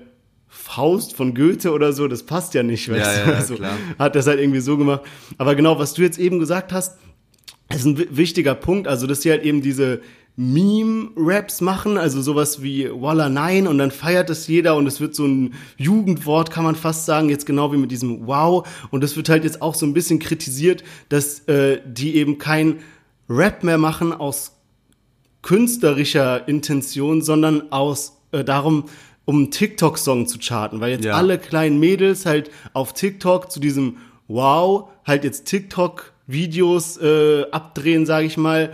[0.48, 3.30] Faust von Goethe oder so, das passt ja nicht, weißt Ja, du?
[3.30, 3.76] ja, also, klar.
[3.98, 5.02] Hat das halt irgendwie so gemacht.
[5.36, 6.98] Aber genau, was du jetzt eben gesagt hast,
[7.72, 10.00] ist ein wi- wichtiger Punkt, also dass sie halt eben diese
[10.40, 15.14] Meme-Raps machen, also sowas wie Walla Nein und dann feiert es jeder und es wird
[15.14, 19.16] so ein Jugendwort, kann man fast sagen, jetzt genau wie mit diesem Wow und das
[19.16, 22.78] wird halt jetzt auch so ein bisschen kritisiert, dass äh, die eben kein
[23.28, 24.56] Rap mehr machen aus
[25.42, 28.84] künstlerischer Intention, sondern aus äh, darum,
[29.26, 31.14] um einen TikTok-Song zu charten, weil jetzt Ja.
[31.16, 38.26] alle kleinen Mädels halt auf TikTok zu diesem Wow halt jetzt TikTok-Videos äh, abdrehen, sage
[38.26, 38.72] ich mal.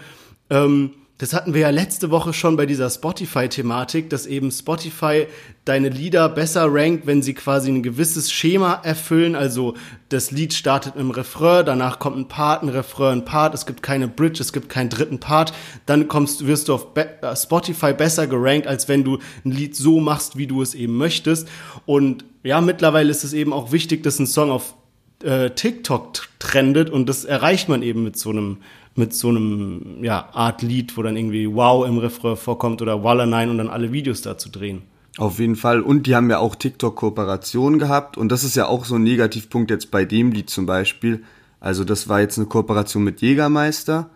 [0.49, 5.27] Ähm, das hatten wir ja letzte Woche schon bei dieser Spotify-Thematik, dass eben Spotify
[5.65, 9.35] deine Lieder besser rankt, wenn sie quasi ein gewisses Schema erfüllen.
[9.35, 9.75] Also
[10.11, 13.83] das Lied startet im Refrain, danach kommt ein Part, ein Refrain, ein Part, es gibt
[13.83, 15.55] keine Bridge, es gibt keinen dritten Part.
[15.87, 19.75] Dann kommst, wirst du auf Be äh, Spotify besser gerankt, als wenn du ein Lied
[19.75, 21.49] so machst, wie du es eben möchtest.
[21.87, 24.75] Und ja, mittlerweile ist es eben auch wichtig, dass ein Song auf
[25.23, 28.59] äh, TikTok trendet und das erreicht man eben mit so einem
[28.97, 33.27] mit so einem ja, Art Lied, wo dann irgendwie Wow im Refrain vorkommt oder Walla
[33.27, 34.83] Nein und dann alle Videos dazu drehen.
[35.19, 35.81] Auf jeden Fall.
[35.81, 38.19] Und die haben ja auch TikTok-Kooperationen gehabt.
[38.19, 41.25] Und das ist ja auch so ein Negativpunkt jetzt bei dem Lied zum Beispiel.
[41.59, 44.11] Also das war jetzt eine Kooperation mit Jägermeister.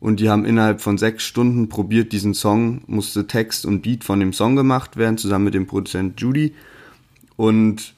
[0.00, 4.20] Und die haben innerhalb von sechs Stunden probiert, diesen Song, musste Text und Beat von
[4.20, 6.54] dem Song gemacht werden, zusammen mit dem Produzent Judy.
[7.36, 7.94] Und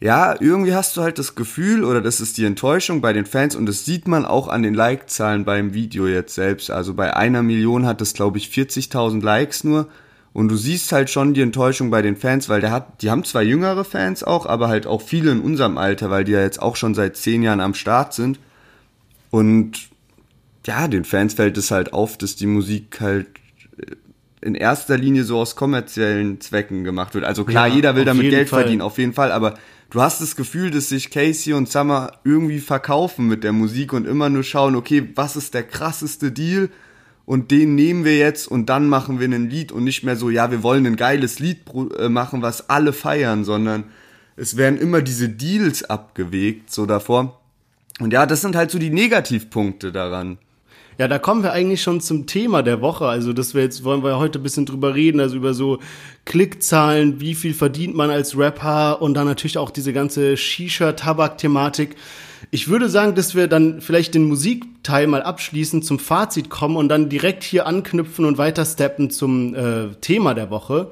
[0.00, 3.56] ja, irgendwie hast du halt das Gefühl, oder das ist die Enttäuschung bei den Fans,
[3.56, 6.70] und das sieht man auch an den Like-Zahlen beim Video jetzt selbst.
[6.70, 9.88] Also bei einer Million hat es, glaube ich, 40.000 Likes nur.
[10.32, 13.24] Und du siehst halt schon die Enttäuschung bei den Fans, weil der hat, die haben
[13.24, 16.62] zwar jüngere Fans auch, aber halt auch viele in unserem Alter, weil die ja jetzt
[16.62, 18.38] auch schon seit zehn Jahren am Start sind.
[19.30, 19.88] Und
[20.64, 23.26] ja, den Fans fällt es halt auf, dass die Musik halt
[24.40, 27.24] in erster Linie so aus kommerziellen Zwecken gemacht wird.
[27.24, 28.62] Also klar, Ja, jeder will damit Geld Fall.
[28.62, 29.54] verdienen, auf jeden Fall, aber
[29.90, 34.06] du hast das Gefühl, dass sich Casey und Summer irgendwie verkaufen mit der Musik und
[34.06, 36.68] immer nur schauen, okay, was ist der krasseste Deal?
[37.24, 40.30] Und den nehmen wir jetzt und dann machen wir ein Lied und nicht mehr so,
[40.30, 41.58] ja, wir wollen ein geiles Lied
[41.98, 43.84] äh, machen, was alle feiern, sondern
[44.36, 47.38] es werden immer diese Deals abgewegt, so davor.
[48.00, 50.38] Und ja, das sind halt so die Negativpunkte daran.
[50.98, 53.06] Ja, da kommen wir eigentlich schon zum Thema der Woche.
[53.06, 55.78] Also, das wir jetzt wollen wir heute ein bisschen drüber reden, also über so
[56.24, 61.94] Klickzahlen, wie viel verdient man als Rapper und dann natürlich auch diese ganze Shisha-Tabak-Thematik.
[62.50, 66.88] Ich würde sagen, dass wir dann vielleicht den Musikteil mal abschließen, zum Fazit kommen und
[66.88, 70.90] dann direkt hier anknüpfen und weiter steppen zum äh, Thema der Woche.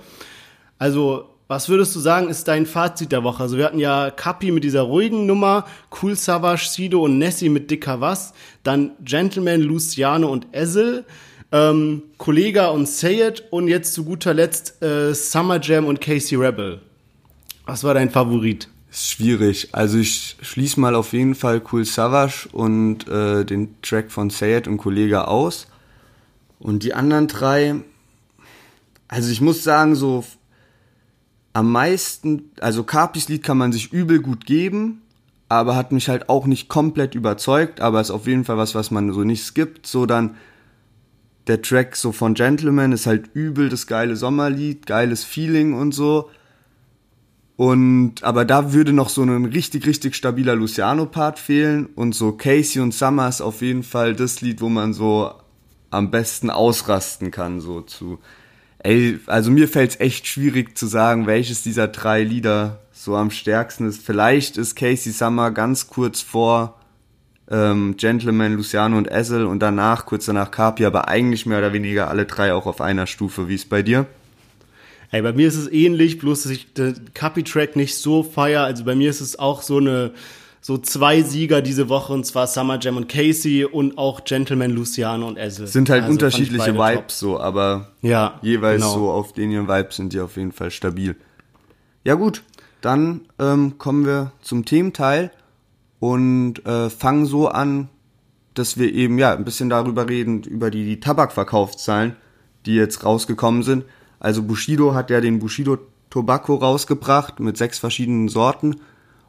[0.78, 3.42] Also, was würdest du sagen, ist dein Fazit der Woche?
[3.42, 5.66] Also, wir hatten ja Kapi mit dieser ruhigen Nummer,
[6.02, 11.04] Cool Savage, Sido und Nessie mit Dicker Was, dann Gentleman, Luciano und Ezel,
[11.52, 16.80] ähm, Kollega und Sayed und jetzt zu guter Letzt äh, Summer Jam und Casey Rebel.
[17.64, 18.68] Was war dein Favorit?
[18.90, 19.68] Schwierig.
[19.72, 24.66] Also ich schließe mal auf jeden Fall Cool Savage und äh, den Track von Sayed
[24.66, 25.66] und Kollege aus.
[26.58, 27.76] Und die anderen drei,
[29.08, 30.24] also ich muss sagen, so
[31.56, 35.00] am meisten, also Capis Lied kann man sich übel gut geben,
[35.48, 38.90] aber hat mich halt auch nicht komplett überzeugt, aber ist auf jeden Fall was, was
[38.90, 39.86] man so nicht skippt.
[39.86, 40.36] So dann
[41.46, 46.28] der Track so von Gentleman ist halt übel das geile Sommerlied, geiles Feeling und so.
[47.56, 51.86] Und aber da würde noch so ein richtig, richtig stabiler Luciano-Part fehlen.
[51.86, 55.32] Und so Casey und Summer ist auf jeden Fall das Lied, wo man so
[55.88, 58.18] am besten ausrasten kann, so zu.
[58.86, 63.88] Ey, also mir fällt's echt schwierig zu sagen, welches dieser drei Lieder so am stärksten
[63.88, 64.00] ist.
[64.00, 66.78] Vielleicht ist Casey Summer ganz kurz vor
[67.50, 72.08] ähm, Gentleman, Luciano und Ezel und danach, kurz danach Carpi, aber eigentlich mehr oder weniger
[72.08, 73.48] alle drei auch auf einer Stufe.
[73.48, 74.06] Wie ist bei dir?
[75.10, 78.62] Ey, bei mir ist es ähnlich, bloß dass ich den Capi-Track nicht so feier.
[78.62, 80.12] Also bei mir ist es auch so eine,
[80.66, 85.28] so zwei Sieger diese Woche, und zwar Summer Jam und Casey und auch Gentleman, Luciano
[85.28, 85.68] und Ezel.
[85.68, 88.94] Sind halt Also unterschiedliche Vibes so, aber Ja, jeweils genau.
[88.94, 91.14] so auf den ihren Vibes sind die auf jeden Fall stabil.
[92.02, 92.42] Ja gut,
[92.80, 95.30] dann ähm, kommen wir zum Thementeil
[96.00, 97.88] und äh, fangen so an,
[98.54, 102.16] dass wir eben ja ein bisschen darüber reden, über die, die Tabakverkaufszahlen,
[102.64, 103.84] die jetzt rausgekommen sind.
[104.18, 105.78] Also Bushido hat ja den Bushido
[106.10, 108.80] Tobacco rausgebracht mit sechs verschiedenen Sorten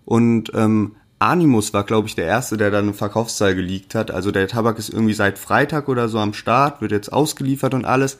[0.03, 4.11] und ähm, Animus war, glaube ich, der erste, der dann eine Verkaufszahl geleakt hat.
[4.11, 7.85] Also der Tabak ist irgendwie seit Freitag oder so am Start, wird jetzt ausgeliefert und
[7.85, 8.19] alles.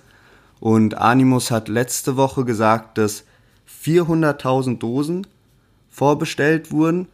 [0.60, 3.24] Und Animus hat letzte Woche gesagt, dass
[3.84, 5.28] 400.000 Dosen
[5.90, 7.08] vorbestellt wurden,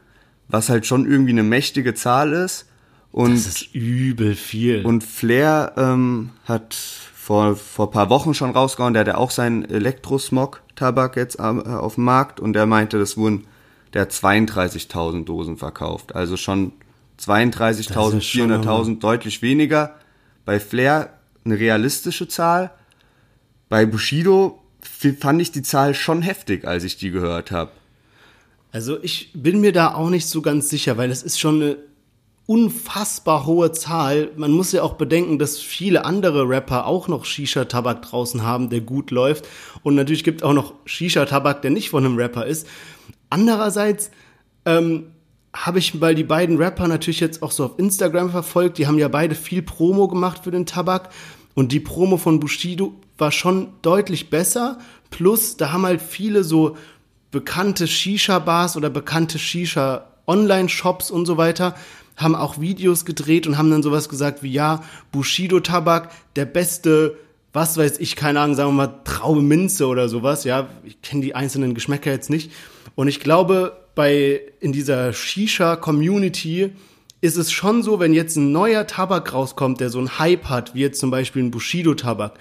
[0.48, 2.67] was halt schon irgendwie eine mächtige Zahl ist.
[3.12, 4.86] Und Das ist übel viel.
[4.86, 9.63] und Flair ähm, hat vor, vor paar Wochen schon rausgehauen, der hat ja auch seinen
[9.65, 13.46] Elektrosmog-Tabak jetzt äh, auf dem Markt und der meinte, das wurden,
[13.93, 16.15] der hat 32.000 Dosen verkauft.
[16.15, 16.73] Also schon
[17.19, 19.95] 32.000, Das ist schon 400.000, deutlich weniger.
[20.45, 22.71] Bei Flair eine realistische Zahl.
[23.69, 24.60] Bei Bushido
[25.19, 27.71] fand ich die Zahl schon heftig, als ich die gehört habe.
[28.71, 31.77] Also ich bin mir da auch nicht so ganz sicher, weil es ist schon eine
[32.45, 34.32] unfassbar hohe Zahl.
[34.36, 38.82] Man muss ja auch bedenken, dass viele andere Rapper auch noch Shisha-Tabak draußen haben, der
[38.82, 39.47] gut läuft.
[39.82, 42.67] Und natürlich gibt es auch noch Shisha-Tabak, der nicht von einem Rapper ist.
[43.34, 44.12] Andererseits
[44.63, 45.08] ähm,
[45.54, 48.78] habe ich mal die beiden Rapper natürlich jetzt auch so auf Instagram verfolgt.
[48.78, 51.10] Die haben ja beide viel Promo gemacht für den Tabak.
[51.56, 54.78] Und die Promo von Bushido war schon deutlich besser.
[55.10, 56.78] Plus, da haben halt viele so
[57.32, 61.74] bekannte Shisha-Bars oder bekannte Shisha-Online-Shops und so weiter,
[62.15, 67.17] haben auch Videos gedreht und haben dann sowas gesagt wie, ja, Bushido-Tabak, der beste,
[67.52, 71.24] was weiß ich, keine Ahnung, sagen wir mal, Traube Minze oder sowas, ja, ich kenne
[71.24, 72.52] die einzelnen Geschmäcker jetzt nicht.
[72.96, 76.72] Und ich glaube, bei, in dieser Shisha-Community
[77.22, 80.76] ist es schon so, wenn jetzt ein neuer Tabak rauskommt, der so einen Hype hat,
[80.76, 82.34] wie jetzt zum Beispiel ein Bushido-Tabak,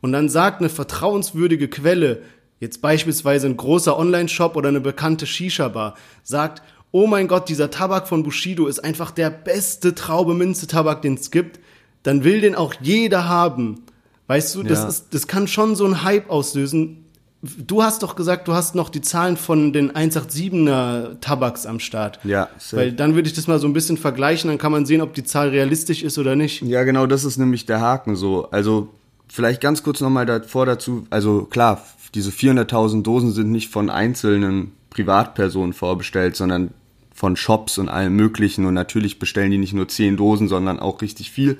[0.00, 2.22] und dann sagt eine vertrauenswürdige Quelle,
[2.58, 8.08] jetzt beispielsweise ein großer Online-Shop oder eine bekannte Shisha-Bar, sagt, oh mein Gott, dieser Tabak
[8.08, 11.60] von Bushido ist einfach der beste Traube-Minze-Tabak, den es gibt,
[12.02, 13.82] dann will den auch jeder haben.
[14.26, 14.88] Weißt du, das, Ja.
[14.88, 17.04] ist, das kann schon so einen Hype auslösen.
[17.42, 22.20] Du hast doch gesagt, du hast noch die Zahlen von den 187er Tabaks am Start.
[22.22, 22.76] Ja, safe.
[22.76, 25.14] Weil dann würde ich das mal so ein bisschen vergleichen, dann kann man sehen, ob
[25.14, 26.60] die Zahl realistisch ist oder nicht.
[26.60, 28.50] Ja, genau, das ist nämlich der Haken so.
[28.50, 28.90] Also
[29.28, 31.82] vielleicht ganz kurz nochmal davor dazu, also klar,
[32.14, 36.72] diese 400.000 Dosen sind nicht von einzelnen Privatpersonen vorbestellt, sondern
[37.14, 41.00] von Shops und allem möglichen und natürlich bestellen die nicht nur 10 Dosen, sondern auch
[41.00, 41.56] richtig viel.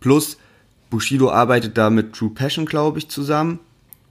[0.00, 0.36] Plus,
[0.90, 3.60] Bushido arbeitet da mit True Passion, glaube ich, zusammen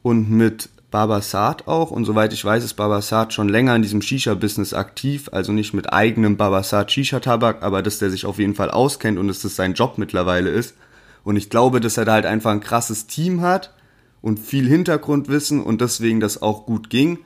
[0.04, 1.90] und mit Babasat auch.
[1.90, 5.30] Und soweit ich weiß, ist Babasat schon länger in diesem Shisha-Business aktiv.
[5.32, 9.28] Also nicht mit eigenem Babasat Shisha-Tabak, aber dass der sich auf jeden Fall auskennt und
[9.28, 10.76] dass das sein Job mittlerweile ist.
[11.24, 13.74] Und ich glaube, dass er da halt einfach ein krasses Team hat
[14.22, 17.20] und viel Hintergrundwissen und deswegen das auch gut ging.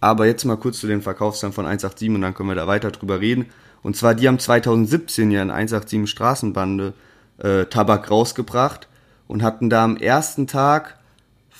[0.00, 2.90] Aber jetzt mal kurz zu den Verkaufszahlen von 187 und dann können wir da weiter
[2.90, 3.46] drüber reden.
[3.82, 6.94] Und zwar, die haben 2017 ja in 187 Straßenbande
[7.38, 8.88] äh, Tabak rausgebracht
[9.28, 10.98] und hatten da am ersten Tag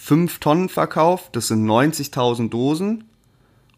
[0.04, 3.04] 5 Tonnen verkauft, das sind 90.000 Dosen.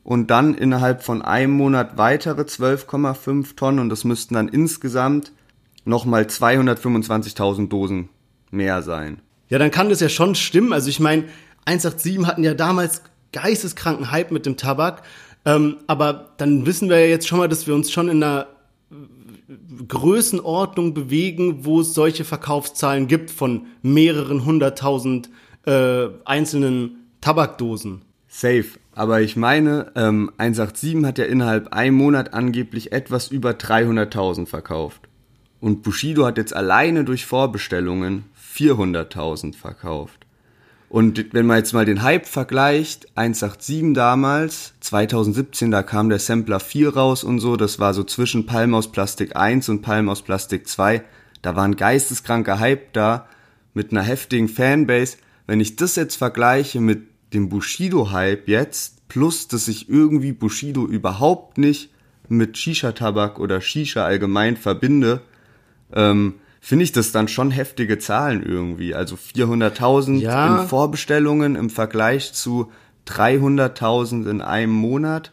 [0.02, 5.30] Und dann innerhalb von einem Monat weitere 12,5 Tonnen und das müssten dann insgesamt
[5.84, 8.08] nochmal 225.000 Dosen
[8.50, 9.20] mehr sein.
[9.50, 10.72] Ja, dann kann das ja schon stimmen.
[10.72, 11.26] Also ich meine,
[11.64, 15.02] 187 hatten ja damals geisteskranken Hype mit dem Tabak.
[15.44, 18.48] Ähm, aber dann wissen wir ja jetzt schon mal, dass wir uns schon in einer
[19.86, 25.30] Größenordnung bewegen, wo es solche Verkaufszahlen gibt von mehreren hunderttausend
[25.66, 28.02] äh, einzelnen Tabakdosen.
[28.28, 28.66] Safe.
[28.92, 35.02] Aber ich meine, ähm, 187 hat ja innerhalb einem Monat angeblich etwas über 300.000 verkauft.
[35.60, 38.24] Und Bushido hat jetzt alleine durch Vorbestellungen
[38.54, 40.26] 400.000 verkauft.
[40.88, 46.60] Und wenn man jetzt mal den Hype vergleicht, 187 damals, 2017, da kam der Sampler
[46.60, 50.22] 4 raus und so, das war so zwischen Palm aus Plastik 1 und Palm aus
[50.22, 51.02] Plastik 2.
[51.42, 53.26] Da war ein geisteskranker Hype da,
[53.74, 55.18] mit einer heftigen Fanbase.
[55.46, 61.58] Wenn ich das jetzt vergleiche mit dem Bushido-Hype jetzt, plus dass ich irgendwie Bushido überhaupt
[61.58, 61.90] nicht
[62.28, 65.22] mit Shisha-Tabak oder Shisha allgemein verbinde,
[65.92, 68.94] ähm, finde ich das dann schon heftige Zahlen irgendwie.
[68.94, 70.62] Also 400.000 Ja.
[70.62, 72.72] in Vorbestellungen im Vergleich zu
[73.06, 75.32] 300.000 in einem Monat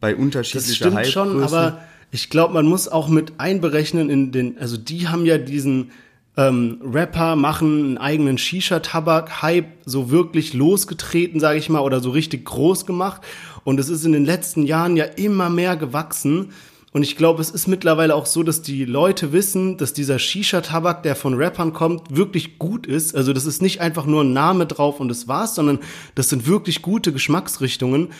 [0.00, 4.58] bei Das unterschiedlicher stimmt schon, aber ich glaube, man muss auch mit einberechnen in den,
[4.58, 5.90] also die haben ja diesen
[6.38, 12.44] ähm, Rapper machen einen eigenen Shisha-Tabak-Hype so wirklich losgetreten, sage ich mal, oder so richtig
[12.44, 13.22] groß gemacht.
[13.64, 16.52] Und es ist in den letzten Jahren ja immer mehr gewachsen.
[16.92, 21.02] Und ich glaube, es ist mittlerweile auch so, dass die Leute wissen, dass dieser Shisha-Tabak,
[21.02, 23.16] der von Rappern kommt, wirklich gut ist.
[23.16, 25.80] Also das ist nicht einfach nur ein Name drauf und das war's, sondern
[26.14, 28.10] das sind wirklich gute Geschmacksrichtungen.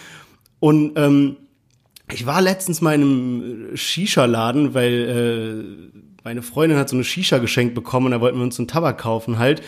[0.59, 1.37] Und ähm,
[2.13, 7.39] ich war letztens mal in einem Shisha-Laden, weil äh, meine Freundin hat so eine Shisha
[7.39, 9.63] geschenkt bekommen da wollten wir uns einen Tabak kaufen halt.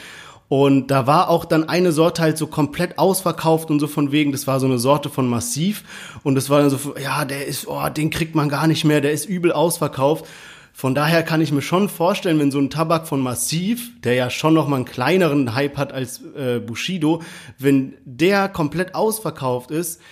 [0.48, 4.30] Und da war auch dann eine Sorte halt so komplett ausverkauft und so von wegen,
[4.30, 5.84] das war so eine Sorte von Massiv.
[6.22, 9.00] Und das war dann so, ja, der ist, oh, den kriegt man gar nicht mehr,
[9.00, 10.26] der ist übel ausverkauft.
[10.74, 14.28] Von daher kann ich mir schon vorstellen, wenn so ein Tabak von Massiv, der ja
[14.28, 17.22] schon noch mal einen kleineren Hype hat als äh, Bushido,
[17.58, 20.02] wenn der komplett ausverkauft ist,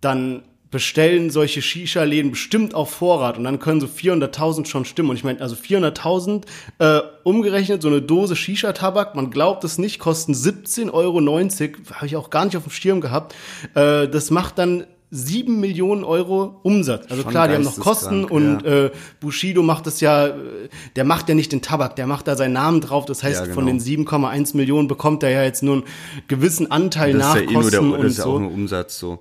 [0.00, 5.10] dann bestellen solche Shisha-Läden bestimmt auf Vorrat und dann können so 400.000 schon stimmen.
[5.10, 6.42] Und ich meine, also 400.000
[6.78, 11.20] äh, umgerechnet, so eine Dose Shisha-Tabak, man glaubt es nicht, kosten 17,90 Euro,
[11.94, 13.34] habe ich auch gar nicht auf dem Schirm gehabt.
[13.74, 17.06] Äh, das macht dann 7 Millionen Euro Umsatz.
[17.08, 18.84] Also Schon klar, die haben noch Kosten geisteskrank, und ja.
[18.86, 20.34] äh, Bushido macht das ja,
[20.96, 23.06] der macht ja nicht den Tabak, der macht da seinen Namen drauf.
[23.06, 23.54] Das heißt, Ja, genau.
[23.54, 25.84] von den 7,1 Millionen bekommt er ja jetzt nur einen
[26.28, 28.32] gewissen Anteil das ist nach ja eh nur der, Kosten das und ist ja auch
[28.32, 28.38] so.
[28.38, 29.18] nur Umsatz so.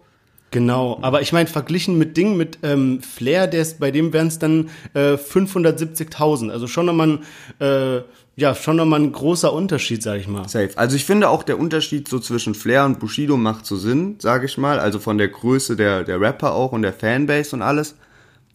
[0.58, 4.26] Genau, aber ich meine, verglichen mit Ding, mit ähm, Flair, der ist, bei dem wären
[4.26, 6.50] es dann äh, 570.000.
[6.50, 7.20] Also schon nochmal
[7.60, 8.02] ein, äh,
[8.36, 10.50] ja, schon nochmal ein großer Unterschied, sag ich mal.
[10.50, 10.72] Safe.
[10.76, 14.48] Also ich finde auch der Unterschied so zwischen Flair und Bushido macht so Sinn, sage
[14.48, 14.80] ich mal.
[14.80, 17.94] Also von der Größe der, der Rapper auch und der Fanbase und alles.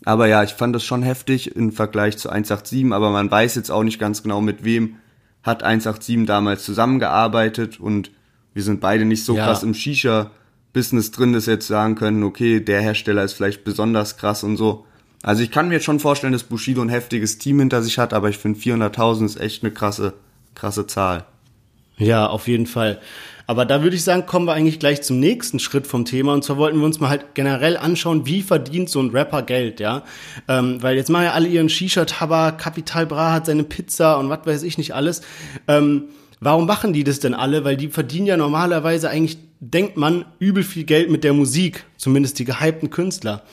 [0.04, 3.70] Aber ja, ich fand das schon heftig im Vergleich zu 187, aber man weiß jetzt
[3.70, 4.96] auch nicht ganz genau, mit wem
[5.44, 8.10] hat 187 damals zusammengearbeitet und
[8.54, 9.44] wir sind beide nicht so Ja.
[9.44, 9.74] krass im
[10.72, 14.84] Shisha-Business drin, wir jetzt sagen können, okay, der Hersteller ist vielleicht besonders krass und so.
[15.22, 18.12] Also ich kann mir jetzt schon vorstellen, dass Bushido ein heftiges Team hinter sich hat,
[18.12, 20.14] aber ich finde 400.000 ist echt eine krasse,
[20.54, 21.24] krasse Zahl.
[21.98, 23.00] Ja, auf jeden Fall.
[23.46, 26.32] Aber da würde ich sagen, kommen wir eigentlich gleich zum nächsten Schritt vom Thema.
[26.32, 29.78] Und zwar wollten wir uns mal halt generell anschauen, wie verdient so ein Rapper Geld,
[29.78, 30.04] ja.
[30.48, 34.46] Ähm, weil jetzt machen ja alle ihren Shisha-Tabak, Capital Bra hat seine Pizza und was
[34.46, 35.22] weiß ich nicht alles.
[35.68, 36.04] Ähm,
[36.40, 37.64] warum machen die das denn alle?
[37.64, 41.84] Weil die verdienen ja normalerweise eigentlich, denkt man, übel viel Geld mit der Musik.
[41.96, 43.44] Zumindest die gehypten Künstler.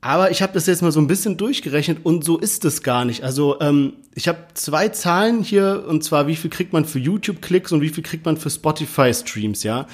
[0.00, 3.04] Aber ich habe das jetzt mal so ein bisschen durchgerechnet und so ist es gar
[3.04, 3.24] nicht.
[3.24, 7.72] Also ähm, ich habe zwei Zahlen hier und zwar wie viel kriegt man für YouTube-Klicks
[7.72, 9.88] und wie viel kriegt man für Spotify-Streams, ja.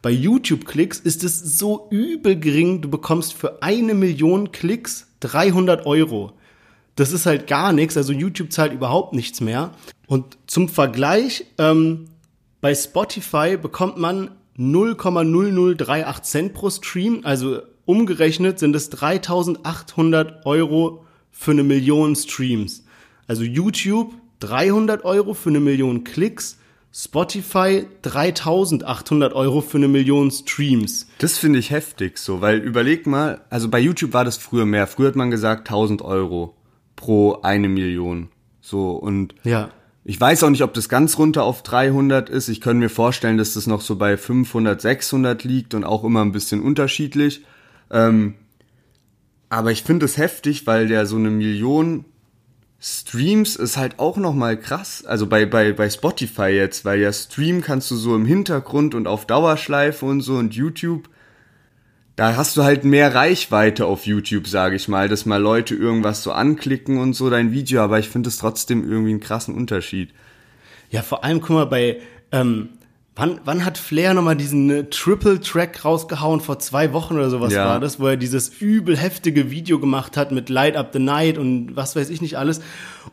[0.00, 6.32] Bei YouTube-Klicks ist es so übel gering, du bekommst für eine Million Klicks 300 Euro.
[6.96, 9.72] Das ist halt gar nichts, also YouTube zahlt überhaupt nichts mehr.
[10.06, 12.06] Und zum Vergleich, ähm,
[12.62, 21.52] bei Spotify bekommt man 0,0038 Cent pro Stream, also umgerechnet sind es 3800 Euro für
[21.52, 22.84] eine Million Streams.
[23.26, 26.58] Also YouTube 300 Euro für eine Million Klicks,
[26.92, 31.06] Spotify 3800 Euro für eine Million Streams.
[31.18, 34.86] Das finde ich heftig so, weil überleg mal, also bei YouTube war das früher mehr.
[34.86, 36.56] Früher hat man gesagt 1000 Euro
[36.96, 38.30] pro eine Million.
[38.60, 39.70] So und Ja.
[40.08, 42.48] Ich weiß auch nicht, ob das ganz runter auf 300 ist.
[42.48, 46.22] Ich könnte mir vorstellen, dass das noch so bei 500, 600 liegt und auch immer
[46.22, 47.44] ein bisschen unterschiedlich.
[47.90, 48.32] Ähm,
[49.50, 52.06] aber ich finde es heftig, weil der so eine Million
[52.80, 55.04] Streams ist halt auch noch mal krass.
[55.04, 59.06] Also bei, bei, bei Spotify jetzt, weil ja Stream kannst du so im Hintergrund und
[59.06, 61.10] auf Dauerschleife und so und YouTube,
[62.18, 66.24] da hast du halt mehr Reichweite auf YouTube, sage ich mal, dass mal Leute irgendwas
[66.24, 70.10] so anklicken und so dein Video, aber ich finde es trotzdem irgendwie einen krassen Unterschied.
[70.90, 72.00] Ja, vor allem, guck mal, bei,
[72.32, 72.70] ähm,
[73.18, 76.40] wann, wann hat Flair nochmal diesen äh, Triple-Track rausgehauen?
[76.40, 77.66] Vor zwei Wochen oder sowas Ja.
[77.66, 81.36] war das, wo er dieses übel heftige Video gemacht hat mit Light Up the Night
[81.36, 82.60] und was weiß ich nicht alles.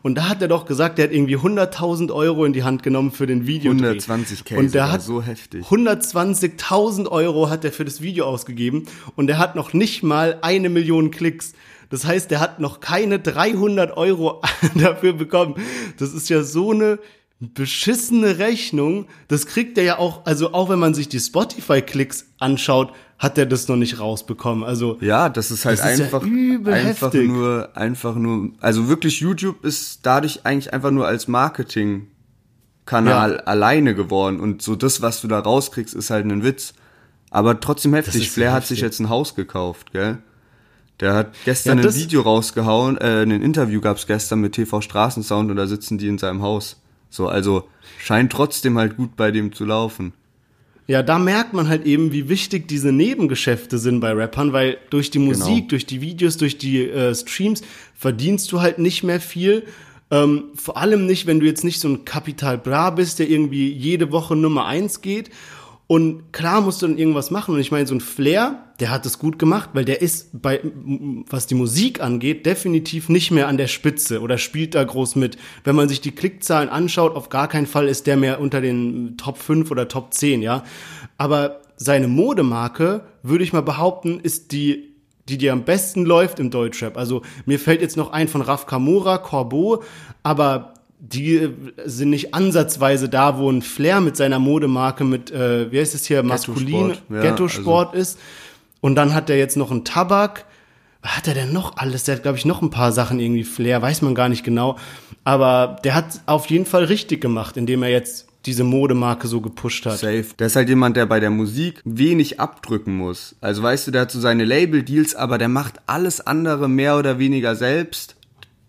[0.02, 3.10] Und da hat er doch gesagt, er hat irgendwie 100.000 Euro in die Hand genommen
[3.10, 3.72] für den Video.
[3.72, 5.64] 120k Und der hat so heftig.
[5.66, 8.84] 120.000 Euro hat er für das Video ausgegeben
[9.16, 11.52] und er hat noch nicht mal eine Million Klicks.
[11.90, 14.42] Das heißt, er hat noch keine 300 Euro
[14.74, 15.54] dafür bekommen.
[15.98, 16.98] Das ist ja so eine
[17.40, 19.06] beschissene Rechnung.
[19.28, 23.46] Das kriegt er ja auch, also auch wenn man sich die Spotify-Klicks anschaut, hat er
[23.46, 24.64] das noch nicht rausbekommen.
[24.64, 27.28] Also Ja, das ist halt Das ist ja einfach, einfach heftig.
[27.28, 33.36] nur, einfach nur, also wirklich YouTube ist dadurch eigentlich einfach nur als Marketing-Kanal Ja.
[33.44, 36.74] alleine geworden und so das, was du da rauskriegst, ist halt ein Witz.
[37.30, 38.30] Aber trotzdem heftig.
[38.30, 38.76] Flair hat heftig.
[38.76, 40.18] sich jetzt ein Haus gekauft, gell?
[41.00, 45.50] Der hat gestern Ja, ein Video rausgehauen, äh, ein Interview gab's gestern mit TV Straßensound
[45.50, 46.80] und da sitzen die in seinem Haus.
[47.16, 47.64] So, also
[47.98, 50.12] scheint trotzdem halt gut bei dem zu laufen.
[50.86, 55.10] Ja, da merkt man halt eben, wie wichtig diese Nebengeschäfte sind bei Rappern, weil durch
[55.10, 55.68] die Musik, Genau.
[55.70, 57.62] durch die Videos, durch die äh, Streams
[57.96, 59.64] verdienst du halt nicht mehr viel.
[60.12, 63.72] Ähm, vor allem nicht, wenn du jetzt nicht so ein Capital Bra bist, der irgendwie
[63.72, 65.30] jede Woche Nummer eins geht.
[65.88, 67.54] Und klar musst du dann irgendwas machen.
[67.54, 70.60] Und ich meine, so ein Flair, der hat es gut gemacht, weil der ist bei,
[71.30, 75.38] was die Musik angeht, definitiv nicht mehr an der Spitze oder spielt da groß mit.
[75.62, 79.16] Wenn man sich die Klickzahlen anschaut, auf gar keinen Fall ist der mehr unter den
[79.16, 80.64] Top 5 oder Top 10, ja.
[81.18, 84.94] Aber seine Modemarke, würde ich mal behaupten, ist die,
[85.28, 86.96] die dir am besten läuft im Deutschrap.
[86.96, 89.84] Also mir fällt jetzt noch ein von Raf Kamora, Corbeau,
[90.24, 91.50] aber die
[91.84, 96.06] sind nicht ansatzweise da, wo ein Flair mit seiner Modemarke mit, äh, wie heißt es
[96.06, 98.18] hier, maskulin, Ghetto-Sport, ja, Ghetto-Sport ist.
[98.80, 100.44] Und dann hat er jetzt noch einen Tabak.
[101.02, 102.04] Was hat er denn noch alles?
[102.04, 104.76] Der hat, glaube ich, noch ein paar Sachen irgendwie Flair, weiß man gar nicht genau.
[105.24, 109.86] Aber der hat auf jeden Fall richtig gemacht, indem er jetzt diese Modemarke so gepusht
[109.86, 109.98] hat.
[109.98, 110.26] Safe.
[110.38, 113.34] Der ist halt jemand, der bei der Musik wenig abdrücken muss.
[113.40, 117.18] Also weißt du, der hat so seine Label-Deals, aber der macht alles andere mehr oder
[117.18, 118.14] weniger selbst.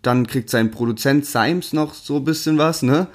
[0.02, 3.08] Dann kriegt sein Produzent Symes noch so ein bisschen was, ne?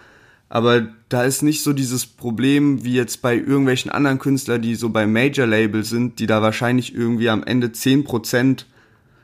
[0.49, 4.89] Aber da ist nicht so dieses Problem wie jetzt bei irgendwelchen anderen Künstlern, die so
[4.89, 8.65] bei Major-Label sind, die da wahrscheinlich irgendwie am Ende 10%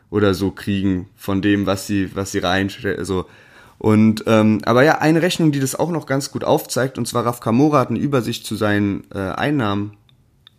[0.10, 2.98] oder so kriegen von dem, was sie, was sie reinstellen.
[2.98, 3.26] Also,
[3.78, 7.26] und ähm, aber ja, eine Rechnung, die das auch noch ganz gut aufzeigt, und zwar
[7.26, 9.94] Raf Kamora hat eine Übersicht zu seinen äh, Einnahmen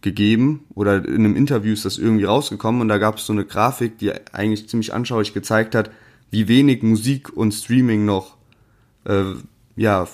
[0.03, 3.45] gegeben oder in einem Interview ist das irgendwie rausgekommen und da gab es so eine
[3.45, 5.91] Grafik, die eigentlich ziemlich anschaulich gezeigt hat,
[6.31, 8.37] wie wenig Musik und Streaming noch
[9.05, 9.25] äh,
[9.77, 10.07] ja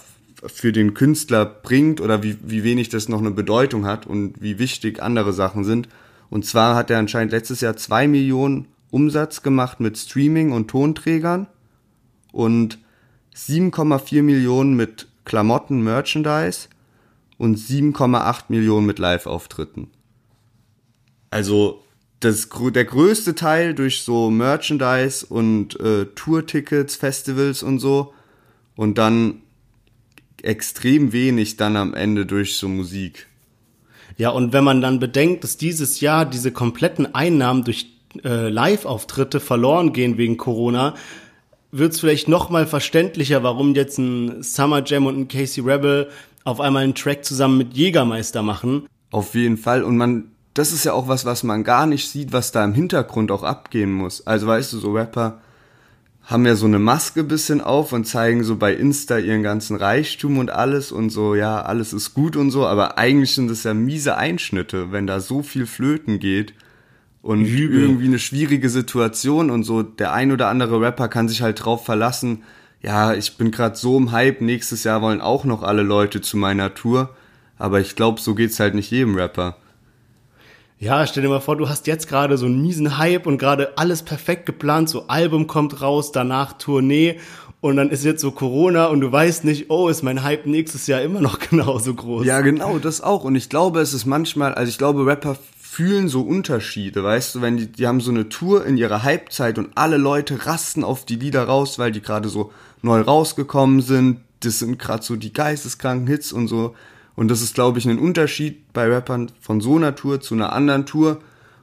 [0.45, 4.59] für den Künstler bringt oder wie, wie wenig das noch eine Bedeutung hat und wie
[4.59, 5.89] wichtig andere Sachen sind.
[6.31, 11.47] Und zwar hat er anscheinend letztes Jahr zwei Millionen Umsatz gemacht mit Streaming und Tonträgern
[12.33, 12.79] und
[13.35, 16.69] 7,4 Millionen mit Klamotten, Merchandise
[17.39, 19.89] und 7,8 Millionen mit Live-Auftritten.
[21.31, 21.83] Also
[22.21, 28.15] das, der größte Teil durch so Merchandise und äh, Tourtickets, Festivals und so
[28.75, 29.43] und dann
[30.43, 33.27] extrem wenig dann am Ende durch so Musik.
[34.17, 37.87] Ja, und wenn man dann bedenkt, dass dieses Jahr diese kompletten Einnahmen durch
[38.25, 40.95] äh, Live-Auftritte verloren gehen wegen Corona,
[41.71, 46.09] wird es vielleicht noch mal verständlicher, warum jetzt ein Summer Jam und ein Casey Rebel
[46.45, 48.87] auf einmal einen Track zusammen mit Jägermeister machen.
[49.11, 49.83] Auf jeden Fall.
[49.83, 52.73] Und man, das ist ja auch was, was man gar nicht sieht, was da im
[52.73, 54.27] Hintergrund auch abgehen muss.
[54.27, 55.41] Also weißt du, so Rapper
[56.23, 60.39] haben ja so eine Maske bisschen auf und zeigen so bei Insta ihren ganzen Reichtum
[60.39, 63.75] und alles und so, ja, alles ist gut und so, aber eigentlich sind das ja
[63.75, 66.55] miese Einschnitte, wenn da so viel flöten geht
[67.21, 67.83] und Übel.
[67.83, 71.85] irgendwie eine schwierige Situation und so, der ein oder andere Rapper kann sich halt drauf
[71.85, 72.45] verlassen,
[72.83, 76.39] ja, ich bin gerade so im Hype, nächstes Jahr wollen auch noch alle Leute zu
[76.39, 77.15] meiner Tour,
[77.59, 79.59] aber ich glaube, so geht's halt nicht jedem Rapper.
[80.79, 83.79] Ja, stell dir mal vor, du hast jetzt gerade so einen miesen Hype und gerade
[83.79, 87.19] alles perfekt geplant, so Album kommt raus, danach Tournee
[87.63, 90.87] und dann ist jetzt so Corona und du weißt nicht, oh, ist mein Hype nächstes
[90.87, 92.27] Jahr immer noch genauso groß.
[92.27, 93.25] Ja, genau, das auch.
[93.25, 97.41] Und ich glaube, es ist manchmal, also ich glaube, Rapper fühlen so Unterschiede, weißt du,
[97.41, 101.07] wenn die, die haben so eine Tour in ihrer Hypezeit und alle Leute rasten auf
[101.07, 102.53] die Lieder raus, weil die gerade so
[102.83, 104.21] neu rausgekommen sind.
[104.41, 106.75] Das sind gerade so die geisteskranken Hits und so.
[107.17, 110.53] Und das ist, glaube ich, ein Unterschied bei Rappern von so einer Tour zu einer
[110.53, 111.19] anderen Tour,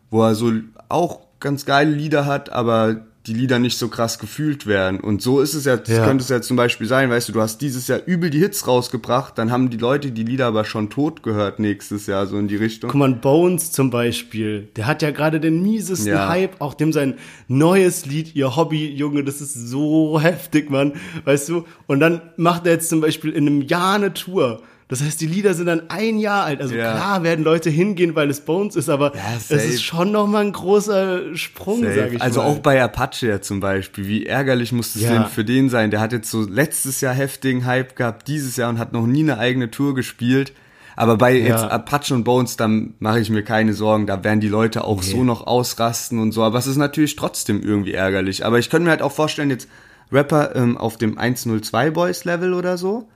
[0.09, 0.51] wo er so
[0.89, 4.99] auch ganz geile Lieder hat, aber die Lieder nicht so krass gefühlt werden.
[4.99, 6.03] Und so ist es ja, das Ja.
[6.05, 8.67] könnte es ja zum Beispiel sein, weißt du, du hast dieses Jahr übel die Hits
[8.67, 12.49] rausgebracht, dann haben die Leute die Lieder aber schon tot gehört nächstes Jahr, so in
[12.49, 12.89] die Richtung.
[12.89, 16.27] Guck mal, Bones zum Beispiel, der hat ja gerade den miesesten Ja.
[16.27, 17.13] Hype, auch dem sein
[17.47, 20.93] neues Lied, ihr Hobby, Junge, das ist so heftig, Mann,
[21.23, 21.63] weißt du?
[21.87, 24.63] Und dann macht er jetzt zum Beispiel in einem Jahr eine Tour.
[24.89, 26.61] Das heißt, die Lieder sind dann ein Jahr alt.
[26.61, 26.91] Also Ja.
[26.91, 30.43] klar werden Leute hingehen, weil es Bones ist, aber Ja, es ist schon noch mal
[30.45, 32.47] ein großer Sprung, sag ich also mal.
[32.47, 35.13] auch bei Apache ja zum Beispiel, wie ärgerlich muss es Ja.
[35.13, 35.89] denn für den sein?
[35.91, 39.21] Der hat jetzt so letztes Jahr heftigen Hype gehabt, dieses Jahr und hat noch nie
[39.21, 40.53] eine eigene Tour gespielt.
[40.95, 42.69] Aber bei jetzt Apache und Bones, da
[42.99, 46.43] mache ich mir keine Sorgen, da werden die Leute auch so noch ausrasten und so.
[46.43, 48.45] Aber es ist natürlich trotzdem irgendwie ärgerlich.
[48.45, 49.67] Aber ich könnte mir halt auch vorstellen, jetzt
[50.11, 53.07] Rapper ähm, auf dem 102 Boys Level oder so.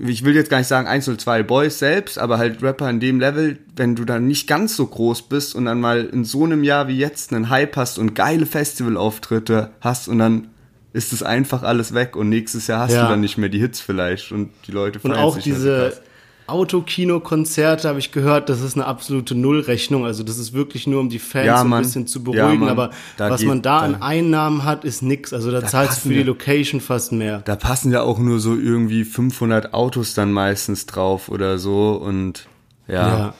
[0.00, 3.58] Ich will jetzt gar nicht sagen 102 Boys selbst, aber halt Rapper in dem Level,
[3.76, 6.88] wenn du dann nicht ganz so groß bist und dann mal in so einem Jahr
[6.88, 10.48] wie jetzt einen Hype hast und geile Festivalauftritte hast und dann
[10.92, 13.02] ist es einfach alles weg und nächstes Jahr hast Ja.
[13.04, 15.62] du dann nicht mehr die Hits vielleicht und die Leute Und auch sich nicht so
[15.64, 16.00] diese krass.
[16.46, 20.04] Autokino-Konzerte habe ich gehört, das ist eine absolute Nullrechnung.
[20.04, 22.60] Also das ist wirklich nur, um die Fans Ja, ein bisschen zu Ja, beruhigen.
[22.60, 22.68] Mann.
[22.68, 25.32] aber Da was geht- man da da- an Einnahmen hat, ist nix.
[25.32, 27.40] Also da, zahlst du für die wir- Location fast mehr.
[27.44, 32.46] Da passen ja auch nur so irgendwie 500 Autos dann meistens drauf oder so und
[32.86, 33.34] ja, Ja.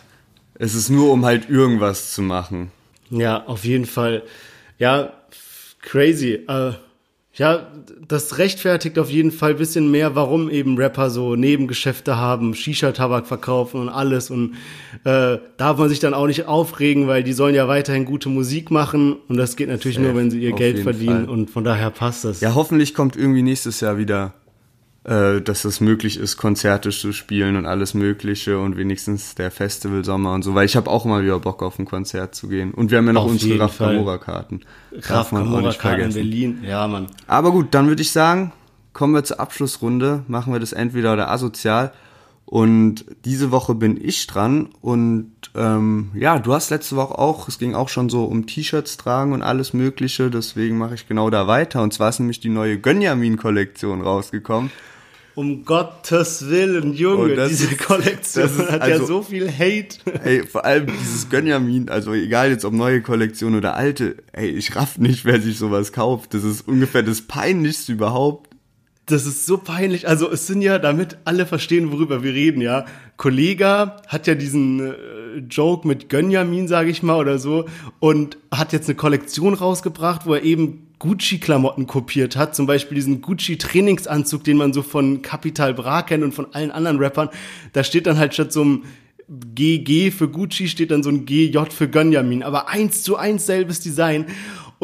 [0.54, 2.70] es ist nur um halt irgendwas zu machen.
[3.10, 4.22] Ja, auf jeden Fall.
[4.78, 5.12] Ja,
[5.82, 6.40] crazy.
[6.48, 6.72] Äh,
[7.36, 7.66] ja,
[8.06, 13.26] das rechtfertigt auf jeden Fall ein bisschen mehr, warum eben Rapper so Nebengeschäfte haben, Shisha-Tabak
[13.26, 14.30] verkaufen und alles.
[14.30, 14.54] Und
[15.02, 18.70] äh, darf man sich dann auch nicht aufregen, weil die sollen ja weiterhin gute Musik
[18.70, 19.16] machen.
[19.28, 21.26] Und das geht natürlich Safe, nur, wenn sie ihr Geld verdienen.
[21.26, 21.28] Fall.
[21.28, 22.40] Und von daher passt das.
[22.40, 24.34] Ja, hoffentlich kommt irgendwie nächstes Jahr wieder,
[25.04, 30.42] dass es möglich ist, Konzerte zu spielen und alles Mögliche und wenigstens der Festivalsommer und
[30.42, 32.72] so, weil ich habe auch mal wieder Bock auf ein Konzert zu gehen.
[32.72, 33.76] Und wir haben ja noch Auf unsere Raf.
[33.76, 34.62] Kamora-Karten.
[35.10, 36.14] Auch nicht in.
[36.14, 36.64] Berlin.
[36.66, 37.08] Ja, Mann.
[37.26, 38.52] Aber gut, dann würde ich sagen,
[38.94, 41.92] kommen wir zur Abschlussrunde, machen wir das entweder oder asozial.
[42.46, 47.58] Und diese Woche bin ich dran und ähm, ja, du hast letzte Woche auch, es
[47.58, 51.46] ging auch schon so um T-Shirts tragen und alles Mögliche, deswegen mache ich genau da
[51.46, 51.82] weiter.
[51.82, 54.70] Und zwar ist nämlich die neue Gönjamin-Kollektion rausgekommen.
[55.36, 59.50] Um Gottes Willen, Junge, Oh, das diese ist- Kollektion ist hat ja also- so viel
[59.50, 59.98] Hate.
[60.24, 64.76] Ey, vor allem dieses Gönjamin, also egal jetzt ob neue Kollektion oder alte, ey, ich
[64.76, 66.34] raff nicht, wer sich sowas kauft.
[66.34, 68.43] Das ist ungefähr das Peinlichste überhaupt.
[69.06, 70.08] Das ist so peinlich.
[70.08, 72.86] Also es sind ja, damit alle verstehen, worüber wir reden, ja.
[73.16, 74.94] Kollega hat ja diesen äh,
[75.50, 77.66] Joke mit Gönjamin, sage ich mal, oder so,
[78.00, 82.54] und hat jetzt eine Kollektion rausgebracht, wo er eben Gucci-Klamotten kopiert hat.
[82.54, 86.98] Zum Beispiel diesen Gucci-Trainingsanzug, den man so von Capital Bra kennt und von allen anderen
[86.98, 87.28] Rappern.
[87.74, 88.84] Da steht dann halt statt so einem
[89.28, 93.80] GG für Gucci steht dann so ein GJ für Gönjamin, aber eins zu eins selbes
[93.80, 94.26] Design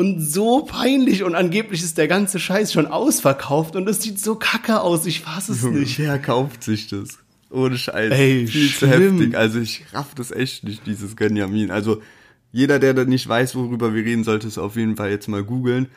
[0.01, 4.35] und so peinlich und angeblich ist der ganze Scheiß schon ausverkauft und es sieht so
[4.35, 5.99] kacke aus, ich fass es nicht.
[5.99, 7.19] Wer kauft sich das?
[7.51, 8.11] Ohne Scheiß.
[8.13, 9.19] Ey, Viel zu schlimm.
[9.19, 9.37] heftig.
[9.37, 11.71] Also ich raff das echt nicht, dieses Gönjamin.
[11.71, 12.01] Also
[12.53, 15.43] jeder, der da nicht weiß, worüber wir reden, sollte es auf jeden Fall jetzt mal
[15.45, 15.89] googeln,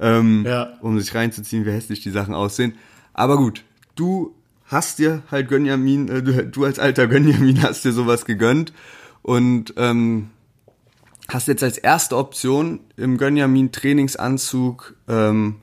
[0.00, 0.72] ähm, Ja.
[0.80, 2.74] um sich reinzuziehen, wie hässlich die Sachen aussehen.
[3.14, 3.62] Aber gut,
[3.94, 4.34] du
[4.66, 8.72] hast dir halt Gönjamin, äh, du, du als alter Gönjamin hast dir sowas gegönnt
[9.22, 10.30] und ähm,
[11.32, 15.56] hast jetzt als erste Option im Gönjamin Trainingsanzug ähm,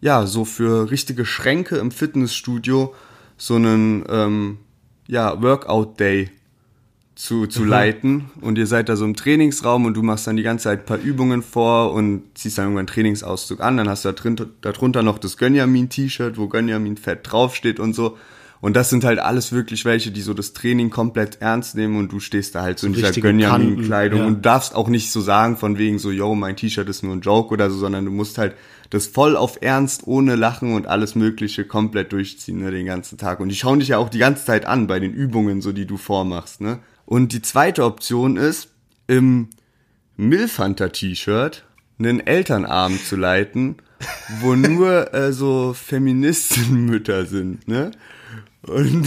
[0.00, 2.94] ja so für richtige Schränke im Fitnessstudio
[3.36, 4.58] so einen ähm,
[5.06, 6.30] ja Workout Day
[7.18, 8.30] zu, zu leiten.
[8.40, 10.86] Und ihr seid da so im Trainingsraum und du machst dann die ganze Zeit ein
[10.86, 14.36] paar Übungen vor und ziehst dann irgendwann einen Trainingsauszug an, dann hast du da drin,
[14.60, 18.16] darunter noch das Gönjamin-T-Shirt, wo Gönjamin fett draufsteht und so.
[18.60, 22.10] Und das sind halt alles wirklich welche, die so das Training komplett ernst nehmen und
[22.10, 24.26] du stehst da halt so in dieser Gönjamin-Kleidung ja.
[24.26, 27.20] und darfst auch nicht so sagen von wegen so, yo, mein T-Shirt ist nur ein
[27.20, 28.54] Joke oder so, sondern du musst halt
[28.90, 33.40] das voll auf Ernst, ohne Lachen und alles Mögliche komplett durchziehen, ne, den ganzen Tag.
[33.40, 35.86] Und die schauen dich ja auch die ganze Zeit an bei den Übungen, so die
[35.86, 36.78] du vormachst, ne.
[37.04, 38.70] Und die zweite Option ist,
[39.06, 39.48] im
[40.16, 41.64] Milfhunter-T-Shirt
[41.98, 43.76] einen Elternabend zu leiten,
[44.40, 47.90] wo nur äh, so Feministenmütter sind, ne?
[48.62, 49.06] Und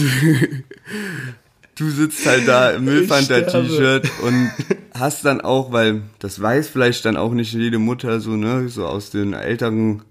[1.76, 4.50] du sitzt halt da im Milfhunter-T-Shirt und
[4.94, 8.86] hast dann auch, weil das weiß vielleicht dann auch nicht jede Mutter so, ne, so
[8.86, 10.02] aus den älteren,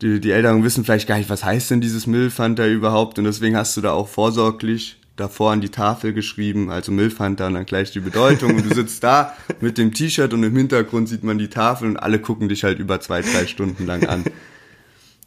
[0.00, 3.18] die, die Älteren wissen vielleicht gar nicht, was heißt denn dieses Milfhunter überhaupt?
[3.18, 7.54] Und deswegen hast du da auch vorsorglich davor an die Tafel geschrieben, also Milfhunter und
[7.54, 8.56] dann gleich die Bedeutung.
[8.56, 11.96] Und du sitzt da mit dem T-Shirt und im Hintergrund sieht man die Tafel und
[11.96, 14.24] alle gucken dich halt über zwei, drei Stunden lang an.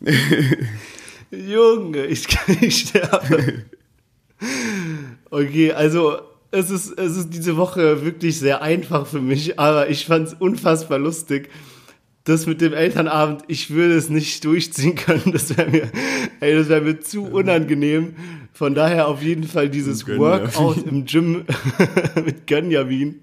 [1.31, 2.27] Junge, ich,
[2.61, 3.65] ich sterbe.
[5.29, 6.19] Okay, also
[6.51, 10.33] es ist, es ist diese Woche wirklich sehr einfach für mich, aber ich fand es
[10.33, 11.49] unfassbar lustig.
[12.23, 15.31] Das mit dem Elternabend, ich würde es nicht durchziehen können.
[15.31, 15.91] Das wäre mir,
[16.39, 18.15] ey, das wäre mir zu unangenehm.
[18.51, 20.07] Von daher auf jeden Fall dieses.
[20.07, 21.45] Workout im Gym
[22.25, 23.19] mit Gönjamin.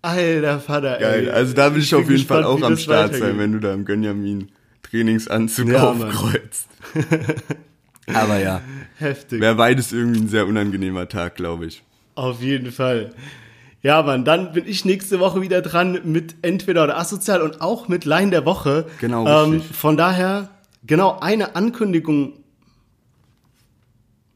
[0.00, 1.30] Alter Vater, Geil, ey.
[1.30, 3.72] also da will ich, auf bin jeden Fall auch am Start sein, wenn du da
[3.72, 4.48] im Gönjamin
[4.82, 6.68] Trainingsanzug Ja, aufkreuzt.
[8.12, 8.60] Aber ja,
[8.98, 9.40] Heftig.
[9.40, 11.82] wäre beides irgendwie ein sehr unangenehmer Tag, glaube ich.
[12.14, 13.14] Auf jeden Fall.
[13.82, 17.88] Ja, Mann, dann bin ich nächste Woche wieder dran mit entweder oder asozial und auch
[17.88, 18.86] mit Line der Woche.
[19.00, 19.76] Genau, Ähm, richtig.
[19.76, 20.50] von daher,
[20.84, 22.34] genau, eine Ankündigung.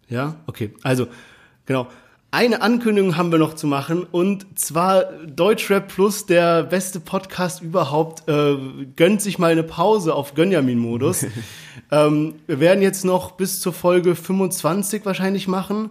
[0.09, 0.73] Ja, okay.
[0.83, 1.09] Also,
[1.65, 1.89] genau.
[2.37, 8.29] Eine Ankündigung haben wir noch zu machen und zwar Deutschrap Plus, der beste Podcast überhaupt,
[8.29, 8.59] äh,
[8.95, 11.25] gönnt sich mal eine Pause auf Gönjamin-Modus.
[11.91, 15.89] ähm, wir werden jetzt noch bis zur Folge 25 wahrscheinlich machen.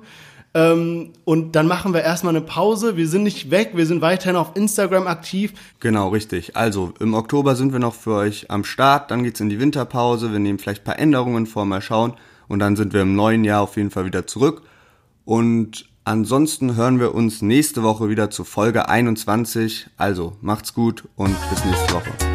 [0.54, 2.96] Ähm, und dann machen wir erstmal eine Pause.
[2.96, 5.52] Wir sind nicht weg, wir sind weiterhin auf Instagram aktiv.
[5.80, 6.56] Genau, richtig.
[6.56, 10.32] Also im Oktober sind wir noch für euch am Start, dann geht's in die Winterpause,
[10.32, 12.14] wir nehmen vielleicht ein paar Änderungen vor, mal schauen
[12.48, 14.62] und dann sind wir im neuen Jahr auf jeden Fall wieder zurück.
[15.28, 19.88] Und ansonsten hören wir uns nächste Woche wieder zu Folge 21.
[19.98, 22.35] Also macht's gut und bis nächste Woche.